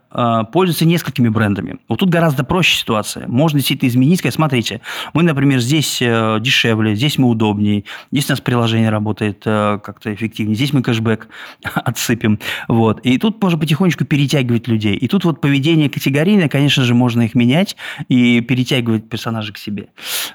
пользуются 0.52 0.86
несколькими 0.86 1.28
брендами. 1.28 1.76
Вот 1.88 1.98
тут 2.00 2.08
гораздо 2.08 2.44
проще 2.44 2.78
ситуация. 2.78 3.26
Можно 3.28 3.58
действительно 3.58 3.88
изменить, 3.88 4.18
сказать, 4.18 4.34
смотрите, 4.34 4.80
мы, 5.12 5.22
например, 5.22 5.60
здесь 5.60 5.98
э, 6.00 6.38
дешевле, 6.40 6.94
здесь 6.94 7.18
мы 7.18 7.28
удобнее, 7.28 7.84
здесь 8.10 8.28
у 8.30 8.32
нас 8.32 8.40
приложение 8.40 8.90
работает 8.90 9.42
э, 9.44 9.78
как-то 9.82 10.14
эффективнее, 10.14 10.56
здесь 10.56 10.72
мы 10.72 10.82
кэшбэк 10.82 11.28
отсыпем. 11.74 12.38
Вот. 12.68 13.00
И 13.00 13.18
тут 13.18 13.42
можно 13.42 13.58
потихонечку 13.58 14.04
перетягивать 14.04 14.68
людей. 14.68 14.96
И 14.96 15.08
тут 15.08 15.24
вот 15.24 15.40
поведение 15.40 15.90
категорийное, 15.90 16.48
конечно 16.48 16.84
же, 16.84 16.94
можно 16.94 17.22
их 17.22 17.34
менять 17.34 17.76
и 18.08 18.40
перетягивать 18.40 19.08
персонажей 19.08 19.54
к 19.54 19.58
себе. 19.58 19.88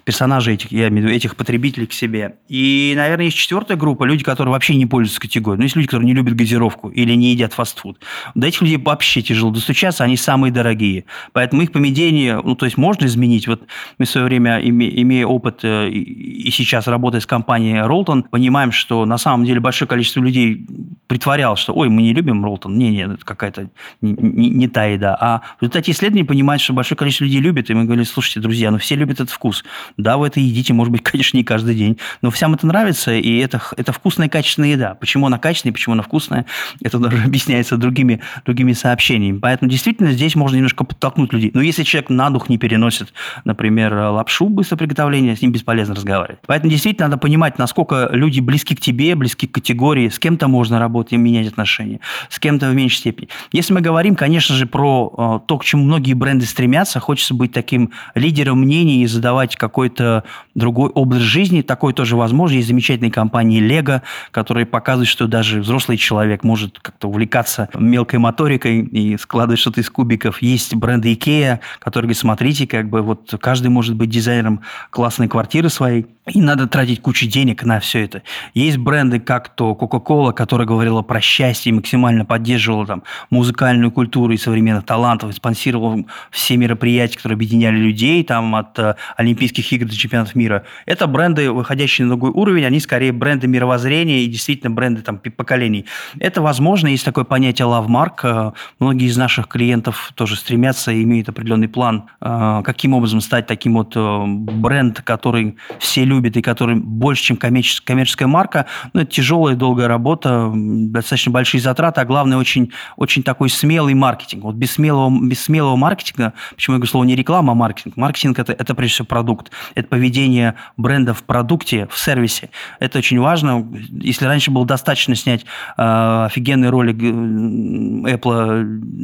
Персонажей 0.03 0.55
этих, 0.55 0.71
я 0.71 0.89
имею 0.89 1.05
в 1.05 1.07
виду, 1.07 1.15
этих 1.15 1.35
потребителей 1.35 1.87
к 1.87 1.93
себе. 1.93 2.35
И, 2.47 2.93
наверное, 2.95 3.25
есть 3.25 3.37
четвертая 3.37 3.77
группа, 3.77 4.03
люди, 4.03 4.23
которые 4.23 4.51
вообще 4.51 4.75
не 4.75 4.85
пользуются 4.85 5.21
категорией. 5.21 5.57
Ну, 5.57 5.63
есть 5.63 5.75
люди, 5.75 5.87
которые 5.87 6.05
не 6.05 6.13
любят 6.13 6.35
газировку 6.35 6.89
или 6.89 7.13
не 7.13 7.31
едят 7.31 7.53
фастфуд. 7.53 7.99
До 8.35 8.47
этих 8.47 8.61
людей 8.61 8.77
вообще 8.77 9.21
тяжело 9.21 9.51
достучаться, 9.71 10.03
они 10.03 10.17
самые 10.17 10.51
дорогие. 10.51 11.05
Поэтому 11.33 11.61
их 11.61 11.71
поведение, 11.71 12.41
ну, 12.43 12.55
то 12.55 12.65
есть 12.65 12.77
можно 12.77 13.05
изменить. 13.05 13.47
Вот 13.47 13.61
мы 13.97 14.05
в 14.05 14.09
свое 14.09 14.25
время, 14.25 14.59
имея 14.59 15.25
опыт 15.25 15.59
э, 15.63 15.89
и 15.89 16.51
сейчас 16.51 16.87
работая 16.87 17.21
с 17.21 17.25
компанией 17.25 17.81
Ролтон, 17.81 18.23
понимаем, 18.23 18.71
что 18.71 19.05
на 19.05 19.17
самом 19.17 19.45
деле 19.45 19.59
большое 19.59 19.87
количество 19.87 20.21
людей 20.21 20.67
притворялось, 21.07 21.59
что, 21.59 21.73
ой, 21.73 21.89
мы 21.89 22.01
не 22.01 22.13
любим 22.13 22.43
Ролтон. 22.43 22.77
Не, 22.77 22.89
не, 22.89 23.03
это 23.03 23.25
какая-то 23.25 23.69
не, 24.01 24.13
не, 24.13 24.49
не 24.49 24.67
та 24.67 24.85
еда. 24.85 25.17
А 25.19 25.41
в 25.57 25.61
результате 25.61 25.91
исследований 25.91 26.25
понимают, 26.25 26.61
что 26.61 26.73
большое 26.73 26.97
количество 26.97 27.25
людей 27.25 27.41
любит, 27.41 27.69
и 27.69 27.73
мы 27.73 27.85
говорили, 27.85 28.05
слушайте, 28.05 28.39
друзья, 28.39 28.71
ну 28.71 28.77
все 28.77 28.95
любят 28.95 29.19
этот 29.19 29.29
вкус. 29.29 29.63
Да, 29.97 30.17
вы 30.17 30.27
это 30.27 30.39
едите, 30.39 30.73
может 30.73 30.91
быть, 30.91 31.03
конечно, 31.11 31.37
не 31.37 31.43
каждый 31.43 31.75
день, 31.75 31.97
но 32.21 32.29
всем 32.29 32.53
это 32.53 32.67
нравится, 32.67 33.13
и 33.13 33.37
это, 33.37 33.61
это 33.77 33.93
вкусная 33.93 34.27
качественная 34.27 34.71
еда. 34.71 34.95
Почему 34.95 35.27
она 35.27 35.37
качественная, 35.37 35.73
почему 35.73 35.93
она 35.93 36.03
вкусная, 36.03 36.45
это 36.81 36.99
даже 36.99 37.23
объясняется 37.25 37.77
другими, 37.77 38.21
другими 38.45 38.73
сообщениями. 38.73 39.39
Поэтому 39.39 39.60
действительно 39.67 40.11
здесь 40.11 40.35
можно 40.35 40.55
немножко 40.55 40.83
подтолкнуть 40.83 41.33
людей. 41.33 41.51
Но 41.53 41.61
если 41.61 41.83
человек 41.83 42.09
на 42.09 42.29
дух 42.29 42.49
не 42.49 42.57
переносит, 42.57 43.13
например, 43.43 43.93
лапшу 43.93 44.47
быстрого 44.47 44.79
приготовления, 44.79 45.35
с 45.35 45.41
ним 45.41 45.51
бесполезно 45.51 45.95
разговаривать. 45.95 46.39
Поэтому 46.47 46.71
действительно 46.71 47.07
надо 47.07 47.17
понимать, 47.17 47.57
насколько 47.57 48.09
люди 48.11 48.39
близки 48.39 48.75
к 48.75 48.79
тебе, 48.79 49.15
близки 49.15 49.47
к 49.47 49.51
категории, 49.51 50.09
с 50.09 50.19
кем-то 50.19 50.47
можно 50.47 50.79
работать 50.79 51.13
и 51.13 51.17
менять 51.17 51.47
отношения, 51.47 51.99
с 52.29 52.39
кем-то 52.39 52.69
в 52.69 52.75
меньшей 52.75 52.97
степени. 52.97 53.29
Если 53.51 53.73
мы 53.73 53.81
говорим, 53.81 54.15
конечно 54.15 54.55
же, 54.55 54.65
про 54.65 55.41
э, 55.43 55.47
то, 55.47 55.57
к 55.57 55.65
чему 55.65 55.83
многие 55.83 56.13
бренды 56.13 56.45
стремятся, 56.45 56.99
хочется 56.99 57.33
быть 57.33 57.51
таким 57.51 57.91
лидером 58.15 58.61
мнений 58.61 59.03
и 59.03 59.07
задавать 59.07 59.55
какой-то 59.55 60.23
другой 60.55 60.89
образ 60.89 61.21
жизни. 61.21 61.61
Такой 61.61 61.93
тоже 61.93 62.15
возможно. 62.15 62.55
Есть 62.55 62.67
замечательные 62.67 63.11
компании 63.11 63.61
Lego, 63.61 64.01
которые 64.31 64.65
показывают, 64.65 65.09
что 65.09 65.27
даже 65.27 65.61
взрослый 65.61 65.97
человек 65.97 66.43
может 66.43 66.79
как-то 66.79 67.09
увлекаться 67.09 67.69
мелкой 67.77 68.19
моторикой 68.19 68.81
и 68.81 69.17
складывать 69.17 69.40
что-то 69.55 69.81
из 69.81 69.89
кубиков. 69.89 70.41
Есть 70.41 70.75
бренды 70.75 71.13
IKEA, 71.13 71.59
которые 71.79 72.07
говорят, 72.07 72.17
смотрите, 72.17 72.67
как 72.67 72.89
бы 72.89 73.01
вот 73.01 73.33
каждый 73.39 73.67
может 73.67 73.95
быть 73.95 74.09
дизайнером 74.09 74.61
классной 74.89 75.27
квартиры 75.27 75.69
своей. 75.69 76.05
И 76.27 76.39
надо 76.39 76.67
тратить 76.67 77.01
кучу 77.01 77.25
денег 77.25 77.63
на 77.63 77.79
все 77.79 78.03
это. 78.03 78.21
Есть 78.53 78.77
бренды, 78.77 79.19
как 79.19 79.49
то 79.49 79.75
Coca-Cola, 79.79 80.33
которая 80.33 80.67
говорила 80.67 81.01
про 81.01 81.19
счастье 81.19 81.71
и 81.71 81.73
максимально 81.73 82.25
поддерживала 82.25 82.85
там 82.85 83.03
музыкальную 83.31 83.91
культуру 83.91 84.31
и 84.31 84.37
современных 84.37 84.85
талантов, 84.85 85.31
и 85.31 85.33
спонсировала 85.33 86.05
все 86.29 86.57
мероприятия, 86.57 87.17
которые 87.17 87.37
объединяли 87.37 87.77
людей, 87.77 88.23
там 88.23 88.53
от 88.53 88.77
э, 88.77 88.95
Олимпийских 89.17 89.73
игр 89.73 89.87
до 89.87 89.97
чемпионатов 89.97 90.35
мира. 90.35 90.63
Это 90.85 91.07
бренды, 91.07 91.51
выходящие 91.51 92.05
на 92.05 92.11
другой 92.11 92.29
уровень, 92.29 92.65
они 92.65 92.79
скорее 92.79 93.13
бренды 93.13 93.47
мировоззрения 93.47 94.21
и 94.21 94.27
действительно 94.27 94.69
бренды 94.69 95.01
там 95.01 95.17
поколений. 95.17 95.87
Это 96.19 96.43
возможно, 96.43 96.87
есть 96.87 97.03
такое 97.03 97.23
понятие 97.23 97.67
love 97.67 97.87
mark. 97.87 98.19
Э, 98.23 98.51
многие 98.79 99.07
из 99.07 99.17
наших 99.17 99.47
клиентов 99.47 100.11
тоже 100.13 100.35
стремятся 100.35 100.91
и 100.91 101.01
имеют 101.01 101.29
определенный 101.29 101.67
план, 101.67 102.09
э, 102.21 102.61
каким 102.63 102.93
образом 102.93 103.21
стать 103.21 103.47
таким 103.47 103.73
вот 103.73 103.93
э, 103.95 104.23
бренд, 104.27 105.01
который 105.01 105.57
все 105.79 106.10
любит 106.11 106.37
и 106.37 106.41
который 106.41 106.75
больше, 106.75 107.23
чем 107.23 107.37
коммерческая, 107.37 108.27
марка, 108.27 108.65
ну, 108.93 109.01
это 109.01 109.11
тяжелая, 109.11 109.55
долгая 109.55 109.87
работа, 109.87 110.51
достаточно 110.53 111.31
большие 111.31 111.61
затраты, 111.61 112.01
а 112.01 112.05
главное, 112.05 112.37
очень, 112.37 112.71
очень 112.97 113.23
такой 113.23 113.49
смелый 113.49 113.93
маркетинг. 113.93 114.43
Вот 114.43 114.55
без 114.55 114.71
смелого, 114.73 115.09
без 115.27 115.41
смелого 115.41 115.75
маркетинга, 115.75 116.33
почему 116.55 116.75
я 116.75 116.77
говорю 116.79 116.91
слово 116.91 117.05
не 117.05 117.15
реклама, 117.15 117.53
а 117.53 117.55
маркетинг. 117.55 117.97
Маркетинг 117.97 118.39
это,– 118.39 118.53
это 118.59 118.75
прежде 118.75 118.95
всего 118.95 119.05
продукт. 119.05 119.51
Это 119.75 119.87
поведение 119.87 120.55
бренда 120.77 121.13
в 121.13 121.23
продукте, 121.23 121.87
в 121.89 121.97
сервисе. 121.97 122.49
Это 122.79 122.99
очень 122.99 123.19
важно. 123.19 123.67
Если 123.89 124.25
раньше 124.25 124.51
было 124.51 124.65
достаточно 124.65 125.15
снять 125.15 125.45
э, 125.77 126.25
офигенный 126.25 126.69
ролик 126.69 126.97
Apple 126.97 128.61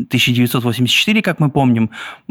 1984, 0.08 1.22
как 1.22 1.40
мы 1.40 1.50
помним, 1.50 1.90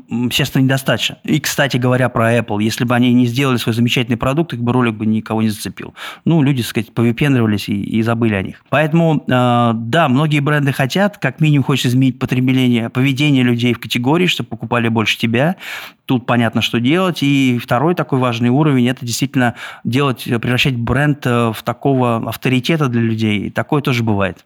сейчас 0.09 0.55
недостаточно. 0.55 1.19
И, 1.25 1.41
кстати 1.41 1.77
говоря, 1.77 2.09
про 2.09 2.37
Apple. 2.37 2.63
Если 2.63 2.85
бы 2.85 2.95
они 2.95 3.13
не 3.13 3.27
сделали 3.27 3.57
свой 3.57 3.75
замечательный 3.75 4.17
продукт, 4.17 4.53
их 4.53 4.61
бы 4.67 4.73
ролик 4.73 4.95
бы 4.97 5.07
никого 5.07 5.41
не 5.41 5.49
зацепил. 5.49 5.95
Ну, 6.25 6.43
люди, 6.43 6.63
так 6.63 6.71
сказать, 6.71 6.93
повипендривались 6.93 7.69
и, 7.69 7.81
и 7.81 8.03
забыли 8.03 8.35
о 8.35 8.43
них. 8.43 8.63
Поэтому, 8.69 9.25
э, 9.27 9.71
да, 9.75 10.09
многие 10.09 10.41
бренды 10.41 10.73
хотят, 10.73 11.17
как 11.19 11.41
минимум 11.41 11.65
хочется 11.65 11.89
изменить 11.89 12.19
потребление, 12.19 12.91
поведение 12.91 13.43
людей 13.43 13.73
в 13.73 13.81
категории, 13.81 14.27
чтобы 14.27 14.49
покупали 14.49 14.89
больше 14.89 15.19
тебя. 15.19 15.57
Тут 16.05 16.27
понятно, 16.27 16.61
что 16.61 16.81
делать. 16.81 17.23
И 17.23 17.59
второй 17.63 17.95
такой 17.95 18.19
важный 18.19 18.51
уровень– 18.51 18.89
это 18.89 19.07
действительно 19.07 19.55
делать, 19.85 20.25
превращать 20.25 20.77
бренд 20.77 21.27
э, 21.27 21.53
в 21.55 21.63
такого 21.63 22.29
авторитета 22.29 22.89
для 22.89 23.01
людей. 23.01 23.47
И 23.47 23.51
такое 23.51 23.81
тоже 23.81 24.03
бывает. 24.03 24.45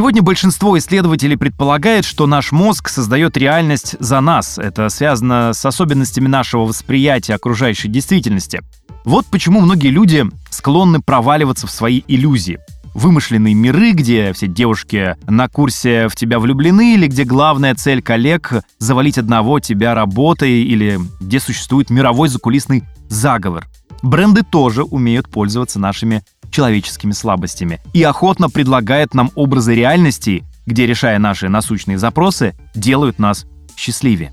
Сегодня 0.00 0.22
большинство 0.22 0.78
исследователей 0.78 1.36
предполагает, 1.36 2.06
что 2.06 2.26
наш 2.26 2.52
мозг 2.52 2.88
создает 2.88 3.36
реальность 3.36 3.96
за 4.00 4.20
нас. 4.20 4.56
Это 4.56 4.88
связано 4.88 5.52
с 5.52 5.62
особенностями 5.66 6.26
нашего 6.26 6.62
восприятия 6.62 7.34
окружающей 7.34 7.88
действительности. 7.88 8.62
Вот 9.04 9.26
почему 9.26 9.60
многие 9.60 9.88
люди 9.88 10.24
склонны 10.48 11.02
проваливаться 11.02 11.66
в 11.66 11.70
свои 11.70 12.00
иллюзии. 12.08 12.60
Вымышленные 12.94 13.52
миры, 13.52 13.92
где 13.92 14.32
все 14.32 14.46
девушки 14.46 15.16
на 15.28 15.48
курсе 15.48 16.08
в 16.08 16.16
тебя 16.16 16.38
влюблены, 16.38 16.94
или 16.94 17.06
где 17.06 17.24
главная 17.24 17.74
цель 17.74 18.00
коллег— 18.00 18.54
завалить 18.78 19.18
одного 19.18 19.60
тебя 19.60 19.94
работой, 19.94 20.62
или 20.62 20.98
где 21.20 21.40
существует 21.40 21.90
мировой 21.90 22.30
закулисный 22.30 22.84
заговор. 23.10 23.66
Бренды 24.02 24.44
тоже 24.44 24.82
умеют 24.82 25.28
пользоваться 25.28 25.78
нашими 25.78 26.22
человеческими 26.50 27.12
слабостями 27.12 27.80
и 27.92 28.02
охотно 28.02 28.50
предлагает 28.50 29.14
нам 29.14 29.30
образы 29.34 29.74
реальности, 29.74 30.44
где, 30.66 30.86
решая 30.86 31.18
наши 31.18 31.48
насущные 31.48 31.98
запросы, 31.98 32.54
делают 32.74 33.18
нас 33.18 33.46
счастливее. 33.76 34.32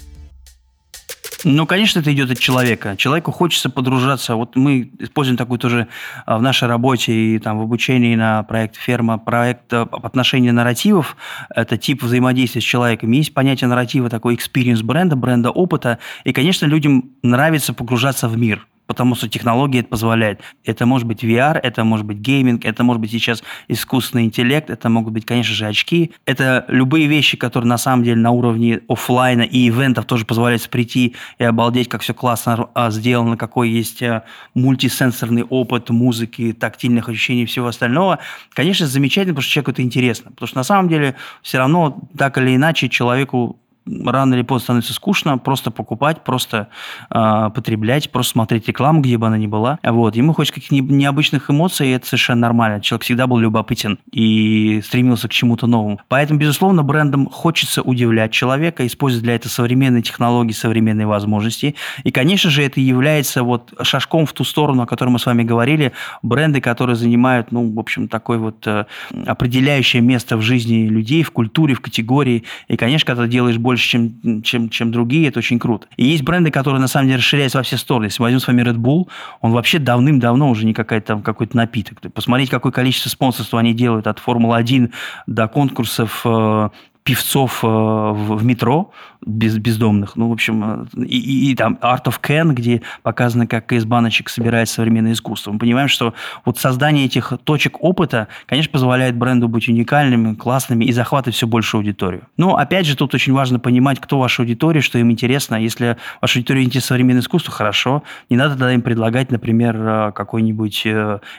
Ну, 1.44 1.66
конечно, 1.66 2.00
это 2.00 2.12
идет 2.14 2.32
от 2.32 2.40
человека. 2.40 2.96
Человеку 2.98 3.32
хочется 3.32 3.70
подружаться. 3.70 4.36
Вот 4.36 4.56
мы 4.56 4.92
используем 5.00 5.38
такую 5.38 5.60
тоже 5.60 5.88
а, 6.26 6.38
в 6.38 6.42
нашей 6.42 6.68
работе 6.68 7.14
и 7.14 7.40
там 7.40 7.60
в 7.60 7.62
обучении 7.62 8.16
на 8.16 8.44
проект 8.44 8.76
«Ферма», 8.76 9.18
проект 9.20 9.72
а, 9.72 9.84
отношения 9.84 10.52
нарративов. 10.52 11.16
Это 11.54 11.78
тип 11.78 12.04
взаимодействия 12.04 12.62
с 12.62 12.64
человеком. 12.64 13.12
Есть 13.12 13.34
понятие 13.34 13.68
нарратива, 13.68 14.10
такой 14.10 14.36
experience 14.36 14.84
бренда, 14.84 15.16
бренда 15.16 15.52
опыта. 15.52 16.00
И, 16.24 16.34
конечно, 16.34 16.66
людям 16.66 17.12
нравится 17.22 17.74
погружаться 17.74 18.28
в 18.28 18.38
мир– 18.38 18.68
потому 18.88 19.16
что 19.16 19.30
технология 19.30 19.80
это 19.80 19.90
позволяет. 19.90 20.42
Это 20.66 20.86
может 20.86 21.08
быть 21.08 21.24
VR, 21.24 21.60
это 21.62 21.84
может 21.84 22.06
быть 22.06 22.18
гейминг, 22.18 22.66
это 22.66 22.84
может 22.84 23.02
быть 23.02 23.12
сейчас 23.12 23.44
искусственный 23.68 24.26
интеллект, 24.26 24.70
это 24.70 24.90
могут 24.90 25.14
быть, 25.14 25.26
конечно 25.26 25.54
же, 25.54 25.68
очки. 25.68 26.14
Это 26.26 26.66
любые 26.70 27.08
вещи, 27.08 27.38
которые 27.38 27.68
на 27.68 27.78
самом 27.78 28.04
деле 28.04 28.20
на 28.20 28.32
уровне 28.32 28.82
офлайна 28.88 29.42
и 29.42 29.68
ивентов 29.68 30.06
тоже 30.06 30.26
позволяют 30.26 30.68
прийти 30.70 31.16
и 31.38 31.44
обалдеть, 31.44 31.90
как 31.90 32.02
все 32.02 32.14
классно 32.14 32.70
а, 32.74 32.90
сделано, 32.90 33.38
какой 33.38 33.70
есть 33.70 34.02
а, 34.02 34.24
мультисенсорный 34.54 35.44
опыт 35.44 35.90
музыки, 35.90 36.54
тактильных 36.54 37.10
ощущений 37.10 37.44
и 37.44 37.46
всего 37.46 37.68
остального. 37.68 38.20
Конечно, 38.54 38.88
замечательно, 38.88 39.34
потому 39.34 39.44
что 39.44 39.52
человеку 39.52 39.72
это 39.72 39.82
интересно. 39.82 40.32
Потому 40.32 40.48
что 40.48 40.58
на 40.58 40.64
самом 40.64 40.90
деле 40.90 41.16
все 41.42 41.58
равно 41.58 42.02
так 42.18 42.38
или 42.38 42.56
иначе 42.56 42.90
человеку 42.90 43.60
рано 44.06 44.34
или 44.36 44.42
поздно 44.42 44.64
становится 44.64 44.94
скучно 44.94 45.38
просто 45.38 45.72
покупать, 45.72 46.24
просто 46.24 46.70
э, 47.10 47.50
потреблять, 47.54 48.12
просто 48.12 48.34
смотреть 48.34 48.68
рекламу, 48.68 49.02
где 49.02 49.18
бы 49.18 49.28
она 49.28 49.38
ни 49.38 49.48
была. 49.48 49.80
Вот. 49.84 50.16
Ему 50.16 50.34
хочется 50.34 50.60
каких-то 50.60 50.76
необычных 50.76 51.50
эмоций, 51.50 51.88
и 51.88 51.92
это 51.92 52.06
совершенно 52.06 52.42
нормально. 52.42 52.82
Человек 52.82 53.04
всегда 53.04 53.28
был 53.28 53.38
любопытен 53.38 54.00
и 54.12 54.82
стремился 54.84 55.28
к 55.28 55.32
чему-то 55.32 55.68
новому. 55.68 56.00
Поэтому, 56.08 56.40
безусловно, 56.40 56.84
брендам 56.84 57.28
хочется 57.30 57.82
удивлять 57.82 58.32
человека, 58.32 58.86
использовать 58.86 59.24
для 59.24 59.36
этого 59.36 59.52
современные 59.52 60.02
технологии, 60.02 60.52
современные 60.52 61.08
возможности. 61.08 61.76
И, 62.04 62.12
конечно 62.12 62.50
же, 62.50 62.64
это 62.64 62.80
является 62.80 63.44
вот 63.44 63.74
шажком 63.82 64.26
в 64.26 64.34
ту 64.34 64.44
сторону, 64.44 64.84
о 64.84 64.86
которой 64.86 65.10
мы 65.10 65.20
с 65.20 65.26
вами 65.26 65.44
говорили. 65.44 65.94
Бренды, 66.22 66.62
которые 66.62 66.96
занимают, 66.96 67.52
ну, 67.52 67.72
в 67.72 67.80
общем, 67.80 68.08
такое 68.08 68.38
вот 68.38 68.66
э, 68.68 68.86
определяющее 69.26 70.02
место 70.02 70.38
в 70.38 70.42
жизни 70.42 70.88
людей, 70.88 71.24
в 71.24 71.32
культуре, 71.32 71.74
в 71.74 71.82
категории. 71.82 72.44
И, 72.68 72.78
конечно, 72.78 73.06
когда 73.06 73.24
ты 73.24 73.30
делаешь 73.30 73.58
больше 73.58 73.77
больше, 73.78 73.90
чем, 73.90 74.42
чем, 74.42 74.70
чем 74.70 74.92
другие, 74.92 75.28
это 75.28 75.40
очень 75.40 75.60
круто. 75.60 75.88
И 75.98 76.06
есть 76.06 76.24
бренды, 76.24 76.50
которые 76.50 76.82
на 76.82 76.88
самом 76.88 77.08
деле 77.08 77.20
расширяются 77.20 77.60
во 77.60 77.64
все 77.64 77.78
стороны. 77.78 78.06
Если 78.06 78.22
возьмем 78.22 78.40
с 78.40 78.48
вами 78.48 78.64
Red 78.64 78.78
Bull, 78.78 79.08
он 79.42 79.52
вообще 79.52 79.78
давным-давно 79.78 80.50
уже 80.50 80.66
не 80.66 80.74
какая-то 80.74 81.08
там 81.08 81.22
какой-то 81.22 81.56
напиток. 81.56 82.00
Посмотреть, 82.14 82.50
какое 82.50 82.72
количество 82.72 83.10
спонсорства 83.10 83.60
они 83.60 83.74
делают 83.74 84.08
от 84.08 84.20
Формулы-1 84.20 84.92
до 85.28 85.48
конкурсов 85.48 86.22
э, 86.26 86.70
певцов 87.08 87.64
э, 87.64 87.68
в, 87.68 88.44
метро 88.44 88.92
без, 89.26 89.58
бездомных. 89.58 90.18
Ну, 90.18 90.28
в 90.28 90.34
общем, 90.34 90.88
э, 90.94 91.06
и, 91.06 91.18
и, 91.18 91.52
и 91.52 91.56
там 91.56 91.80
Art 91.82 92.04
of 92.04 92.20
Can, 92.22 92.52
где 92.52 92.82
показано, 93.02 93.48
как 93.48 93.72
из 93.72 93.86
баночек 93.86 94.28
собирает 94.28 94.68
современное 94.68 95.14
искусство. 95.14 95.54
Мы 95.54 95.60
понимаем, 95.60 95.88
что 95.88 96.14
вот 96.44 96.58
создание 96.58 97.06
этих 97.06 97.32
точек 97.46 97.82
опыта, 97.82 98.28
конечно, 98.46 98.74
позволяет 98.74 99.16
бренду 99.16 99.48
быть 99.48 99.70
уникальными, 99.70 100.36
классными 100.36 100.84
и 100.84 100.92
захватывать 100.92 101.38
все 101.38 101.48
большую 101.48 101.80
аудиторию. 101.80 102.24
Но, 102.36 102.58
опять 102.58 102.86
же, 102.86 102.98
тут 102.98 103.14
очень 103.14 103.32
важно 103.32 103.58
понимать, 103.58 104.02
кто 104.02 104.20
ваша 104.20 104.42
аудитория, 104.42 104.82
что 104.82 105.00
им 105.00 105.10
интересно. 105.10 105.56
Если 105.56 105.96
ваша 106.20 106.40
аудитория 106.40 106.64
интересует 106.64 106.88
современное 106.88 107.22
искусство, 107.22 107.54
хорошо. 107.54 108.04
Не 108.30 108.36
надо 108.36 108.56
тогда 108.56 108.74
им 108.74 108.82
предлагать, 108.82 109.32
например, 109.32 109.78
э, 109.80 110.12
какой-нибудь 110.12 110.86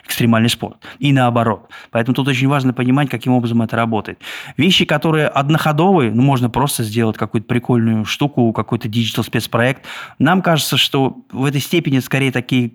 экстремальный 0.07 0.49
спорт. 0.49 0.77
И 0.97 1.13
наоборот. 1.13 1.69
Поэтому 1.91 2.15
тут 2.15 2.27
очень 2.27 2.47
важно 2.47 2.73
понимать, 2.73 3.07
каким 3.07 3.33
образом 3.33 3.61
это 3.61 3.75
работает. 3.75 4.19
Вещи, 4.57 4.85
которые 4.85 5.27
одна 5.27 5.58
одноходовый, 5.59 6.11
ну, 6.11 6.21
можно 6.21 6.49
просто 6.49 6.83
сделать 6.83 7.17
какую-то 7.17 7.47
прикольную 7.47 8.05
штуку, 8.05 8.51
какой-то 8.53 8.87
digital 8.87 9.23
спецпроект. 9.23 9.83
Нам 10.17 10.41
кажется, 10.41 10.77
что 10.77 11.17
в 11.31 11.45
этой 11.45 11.61
степени 11.61 11.99
скорее 11.99 12.31
такие 12.31 12.71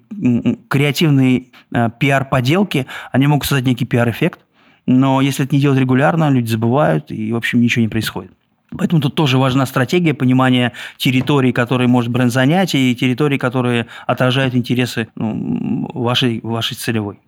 креативные 0.68 1.46
э, 1.72 1.90
пиар-поделки, 1.98 2.86
они 3.12 3.26
могут 3.26 3.46
создать 3.46 3.66
некий 3.66 3.86
пиар-эффект, 3.86 4.40
но 4.86 5.20
если 5.20 5.44
это 5.44 5.54
не 5.54 5.60
делать 5.60 5.78
регулярно, 5.78 6.30
люди 6.30 6.50
забывают, 6.50 7.10
и, 7.10 7.32
в 7.32 7.36
общем, 7.36 7.60
ничего 7.60 7.82
не 7.82 7.88
происходит. 7.88 8.32
Поэтому 8.76 9.00
тут 9.00 9.14
тоже 9.14 9.38
важна 9.38 9.66
стратегия, 9.66 10.14
понимание 10.14 10.72
территорий, 10.96 11.52
которые 11.52 11.88
может 11.88 12.10
бренд 12.10 12.32
занять, 12.32 12.74
и 12.74 12.94
территорий, 12.94 13.38
которые 13.38 13.86
отражают 14.06 14.54
интересы 14.54 15.08
ну, 15.14 15.88
вашей, 15.94 16.40
вашей 16.42 16.74
целевой 16.76 17.20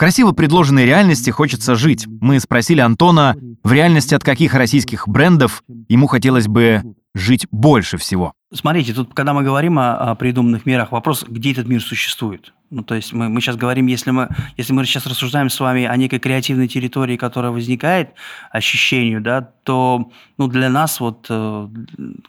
красиво 0.00 0.32
предложенной 0.32 0.86
реальности 0.86 1.28
хочется 1.28 1.74
жить. 1.74 2.06
Мы 2.22 2.40
спросили 2.40 2.80
Антона, 2.80 3.36
в 3.62 3.70
реальности 3.70 4.14
от 4.14 4.24
каких 4.24 4.54
российских 4.54 5.06
брендов 5.06 5.62
ему 5.90 6.06
хотелось 6.06 6.48
бы 6.48 6.82
жить 7.14 7.46
больше 7.50 7.96
всего. 7.96 8.32
Смотрите, 8.52 8.92
тут, 8.92 9.14
когда 9.14 9.32
мы 9.32 9.42
говорим 9.42 9.78
о, 9.78 9.94
о 9.94 10.14
придуманных 10.16 10.66
мерах, 10.66 10.92
вопрос, 10.92 11.24
где 11.26 11.52
этот 11.52 11.68
мир 11.68 11.80
существует. 11.80 12.52
Ну, 12.70 12.84
то 12.84 12.94
есть 12.94 13.12
мы, 13.12 13.28
мы 13.28 13.40
сейчас 13.40 13.56
говорим, 13.56 13.86
если 13.86 14.12
мы, 14.12 14.28
если 14.56 14.72
мы 14.72 14.84
сейчас 14.84 15.04
рассуждаем 15.06 15.50
с 15.50 15.58
вами 15.58 15.86
о 15.86 15.96
некой 15.96 16.20
креативной 16.20 16.68
территории, 16.68 17.16
которая 17.16 17.50
возникает, 17.50 18.10
ощущению, 18.52 19.20
да, 19.20 19.40
то 19.64 20.10
ну, 20.38 20.46
для 20.46 20.68
нас 20.68 21.00
вот 21.00 21.26
э, 21.28 21.68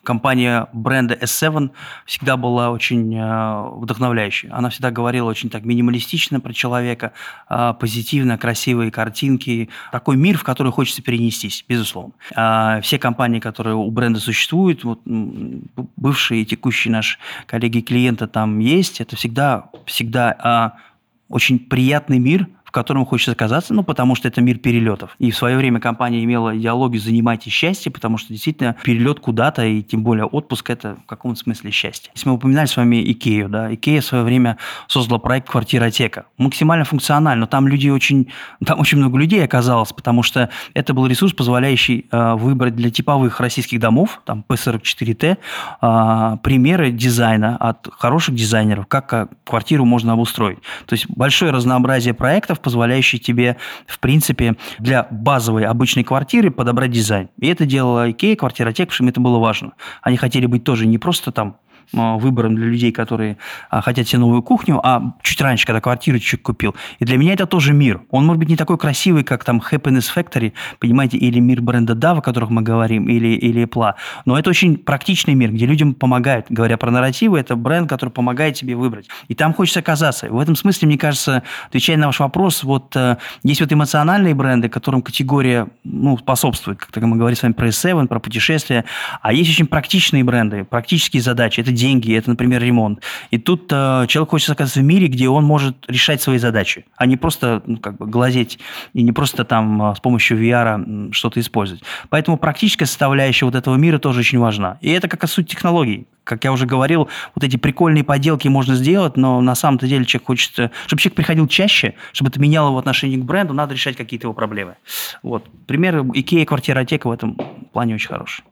компания 0.03 0.67
бренда 0.73 1.13
S7 1.13 1.69
всегда 2.07 2.37
была 2.37 2.71
очень 2.71 3.15
э, 3.15 3.69
вдохновляющей. 3.75 4.49
Она 4.49 4.71
всегда 4.71 4.89
говорила 4.89 5.29
очень 5.29 5.51
так 5.51 5.63
минималистично 5.63 6.39
про 6.39 6.53
человека, 6.53 7.13
э, 7.47 7.73
позитивно, 7.79 8.39
красивые 8.39 8.89
картинки. 8.89 9.69
Такой 9.91 10.17
мир, 10.17 10.39
в 10.39 10.43
который 10.43 10.71
хочется 10.71 11.03
перенестись, 11.03 11.65
безусловно. 11.69 12.13
Э, 12.35 12.81
все 12.81 12.97
компании, 12.97 13.39
которые 13.39 13.75
у 13.75 13.91
бренда 13.91 14.19
существуют, 14.19 14.70
существует, 14.71 14.83
вот 14.83 15.87
бывшие 15.97 16.41
и 16.41 16.45
текущие 16.45 16.91
наши 16.91 17.17
коллеги-клиенты 17.47 18.27
там 18.27 18.59
есть, 18.59 19.01
это 19.01 19.15
всегда, 19.15 19.69
всегда 19.85 20.35
а, 20.39 20.73
очень 21.29 21.59
приятный 21.59 22.19
мир– 22.19 22.47
в 22.71 22.73
котором 22.73 23.05
хочется 23.05 23.33
оказаться, 23.33 23.73
ну, 23.73 23.83
потому 23.83 24.15
что 24.15 24.29
это 24.29 24.39
мир 24.39 24.57
перелетов. 24.57 25.17
И 25.19 25.29
в 25.29 25.35
свое 25.35 25.57
время 25.57 25.81
компания 25.81 26.23
имела 26.23 26.57
идеологию 26.57 27.01
«занимайте 27.01 27.49
счастье», 27.49 27.91
потому 27.91 28.17
что 28.17 28.29
действительно 28.29 28.77
перелет 28.81 29.19
куда-то, 29.19 29.65
и 29.65 29.81
тем 29.81 30.03
более 30.03 30.23
отпуск– 30.23 30.69
это 30.69 30.95
в 31.03 31.05
каком-то 31.05 31.37
смысле 31.37 31.69
счастье. 31.71 32.13
Если 32.15 32.29
мы 32.29 32.35
упоминали 32.35 32.67
с 32.67 32.77
вами 32.77 33.03
Икею, 33.11 33.49
да, 33.49 33.73
Икея 33.73 33.99
в 33.99 34.05
свое 34.05 34.23
время 34.23 34.57
создала 34.87 35.19
проект 35.19 35.49
«Квартиротека». 35.49 36.27
Максимально 36.37 36.85
функционально, 36.85 37.41
но 37.41 37.45
там 37.45 37.67
люди 37.67 37.89
очень, 37.89 38.31
там 38.65 38.79
очень 38.79 38.99
много 38.99 39.17
людей 39.17 39.43
оказалось, 39.43 39.91
потому 39.91 40.23
что 40.23 40.49
это 40.73 40.93
был 40.93 41.07
ресурс, 41.07 41.33
позволяющий 41.33 42.05
э, 42.09 42.35
выбрать 42.35 42.77
для 42.77 42.89
типовых 42.89 43.41
российских 43.41 43.81
домов, 43.81 44.21
там 44.23 44.45
P44T, 44.47 45.37
э, 45.81 46.37
примеры 46.41 46.91
дизайна 46.91 47.57
от 47.57 47.89
хороших 47.91 48.33
дизайнеров, 48.35 48.87
как 48.87 49.11
э, 49.11 49.27
квартиру 49.43 49.83
можно 49.83 50.13
обустроить. 50.13 50.59
То 50.85 50.93
есть 50.93 51.09
большое 51.09 51.51
разнообразие 51.51 52.13
проектов, 52.13 52.60
позволяющий 52.61 53.19
тебе, 53.19 53.57
в 53.87 53.99
принципе, 53.99 54.55
для 54.79 55.07
базовой 55.09 55.65
обычной 55.65 56.03
квартиры 56.03 56.51
подобрать 56.51 56.91
дизайн. 56.91 57.29
И 57.39 57.47
это 57.47 57.65
делала 57.65 58.09
IKEA, 58.09 58.35
квартиротек, 58.35 58.89
потому 58.89 58.95
что 58.95 59.03
им 59.03 59.09
это 59.09 59.21
было 59.21 59.39
важно. 59.39 59.73
Они 60.01 60.17
хотели 60.17 60.45
быть 60.45 60.63
тоже 60.63 60.85
не 60.87 60.97
просто 60.97 61.31
там 61.31 61.57
выбором 61.93 62.55
для 62.55 62.65
людей, 62.65 62.91
которые 62.91 63.37
а, 63.69 63.81
хотят 63.81 64.07
себе 64.07 64.19
новую 64.19 64.41
кухню, 64.41 64.79
а 64.83 65.13
чуть 65.21 65.41
раньше, 65.41 65.65
когда 65.65 65.81
квартиру 65.81 66.19
чуть 66.19 66.41
купил. 66.41 66.75
И 66.99 67.05
для 67.05 67.17
меня 67.17 67.33
это 67.33 67.45
тоже 67.45 67.73
мир. 67.73 68.01
Он 68.09 68.25
может 68.25 68.39
быть 68.39 68.49
не 68.49 68.55
такой 68.55 68.77
красивый, 68.77 69.23
как 69.23 69.43
там 69.43 69.61
Happiness 69.61 70.09
Factory, 70.15 70.53
понимаете, 70.79 71.17
или 71.17 71.39
мир 71.39 71.61
бренда 71.61 71.93
DAV, 71.93 72.19
о 72.19 72.21
которых 72.21 72.49
мы 72.49 72.61
говорим, 72.61 73.07
или, 73.07 73.29
или 73.29 73.63
Apple. 73.65 73.93
Но 74.25 74.37
это 74.37 74.49
очень 74.49 74.77
практичный 74.77 75.33
мир, 75.33 75.51
где 75.51 75.65
людям 75.65 75.93
помогают. 75.93 76.45
Говоря 76.49 76.77
про 76.77 76.91
нарративы, 76.91 77.39
это 77.39 77.55
бренд, 77.55 77.89
который 77.89 78.09
помогает 78.09 78.55
тебе 78.55 78.75
выбрать. 78.75 79.07
И 79.27 79.35
там 79.35 79.53
хочется 79.53 79.79
оказаться. 79.79 80.29
В 80.29 80.39
этом 80.39 80.55
смысле, 80.55 80.87
мне 80.87 80.97
кажется, 80.97 81.43
отвечая 81.67 81.97
на 81.97 82.07
ваш 82.07 82.19
вопрос, 82.19 82.63
вот 82.63 82.95
э, 82.95 83.17
есть 83.43 83.61
вот 83.61 83.71
эмоциональные 83.71 84.33
бренды, 84.33 84.69
которым 84.69 85.01
категория 85.01 85.67
ну, 85.83 86.17
способствует, 86.17 86.79
как 86.79 87.03
мы 87.03 87.17
говорим 87.17 87.35
с 87.35 87.43
вами 87.43 87.53
про 87.53 87.67
S7, 87.67 88.07
про 88.07 88.19
путешествия, 88.19 88.85
а 89.21 89.33
есть 89.33 89.49
очень 89.49 89.67
практичные 89.67 90.23
бренды, 90.23 90.63
практические 90.63 91.21
задачи. 91.21 91.59
Это 91.59 91.71
деньги, 91.81 92.15
это, 92.15 92.29
например, 92.29 92.61
ремонт. 92.61 93.01
И 93.31 93.37
тут 93.37 93.71
э, 93.71 94.05
человек 94.07 94.29
хочет 94.29 94.49
оказаться 94.51 94.79
в 94.79 94.83
мире, 94.83 95.07
где 95.07 95.27
он 95.27 95.43
может 95.43 95.75
решать 95.87 96.21
свои 96.21 96.37
задачи, 96.37 96.85
а 96.95 97.05
не 97.05 97.17
просто 97.17 97.63
ну, 97.65 97.77
как 97.77 97.97
бы 97.97 98.05
глазеть 98.05 98.59
и 98.93 99.01
не 99.01 99.11
просто 99.11 99.43
там 99.43 99.91
э, 99.91 99.95
с 99.95 99.99
помощью 99.99 100.39
VR 100.39 101.11
что-то 101.11 101.39
использовать. 101.39 101.83
Поэтому 102.09 102.37
практическая 102.37 102.85
составляющая 102.85 103.45
вот 103.45 103.55
этого 103.55 103.75
мира 103.75 103.97
тоже 103.97 104.19
очень 104.19 104.39
важна. 104.39 104.77
И 104.81 104.89
это 104.91 105.07
как 105.07 105.27
суть 105.27 105.49
технологий. 105.49 106.07
Как 106.23 106.43
я 106.43 106.51
уже 106.51 106.67
говорил, 106.67 107.09
вот 107.33 107.43
эти 107.43 107.57
прикольные 107.57 108.03
поделки 108.03 108.47
можно 108.47 108.75
сделать, 108.75 109.17
но 109.17 109.41
на 109.41 109.55
самом-то 109.55 109.87
деле 109.87 110.05
человек 110.05 110.27
хочет, 110.27 110.51
чтобы 110.85 111.01
человек 111.01 111.15
приходил 111.15 111.47
чаще, 111.47 111.95
чтобы 112.13 112.29
это 112.29 112.39
меняло 112.39 112.67
его 112.67 112.77
отношение 112.77 113.19
к 113.19 113.23
бренду, 113.23 113.53
надо 113.53 113.73
решать 113.73 113.95
какие-то 113.95 114.27
его 114.27 114.33
проблемы. 114.33 114.75
Вот. 115.23 115.45
Пример 115.65 116.03
Икея, 116.13 116.45
квартиротека 116.45 117.07
в 117.07 117.11
этом 117.11 117.37
плане 117.73 117.95
очень 117.95 118.09
хороший. 118.09 118.43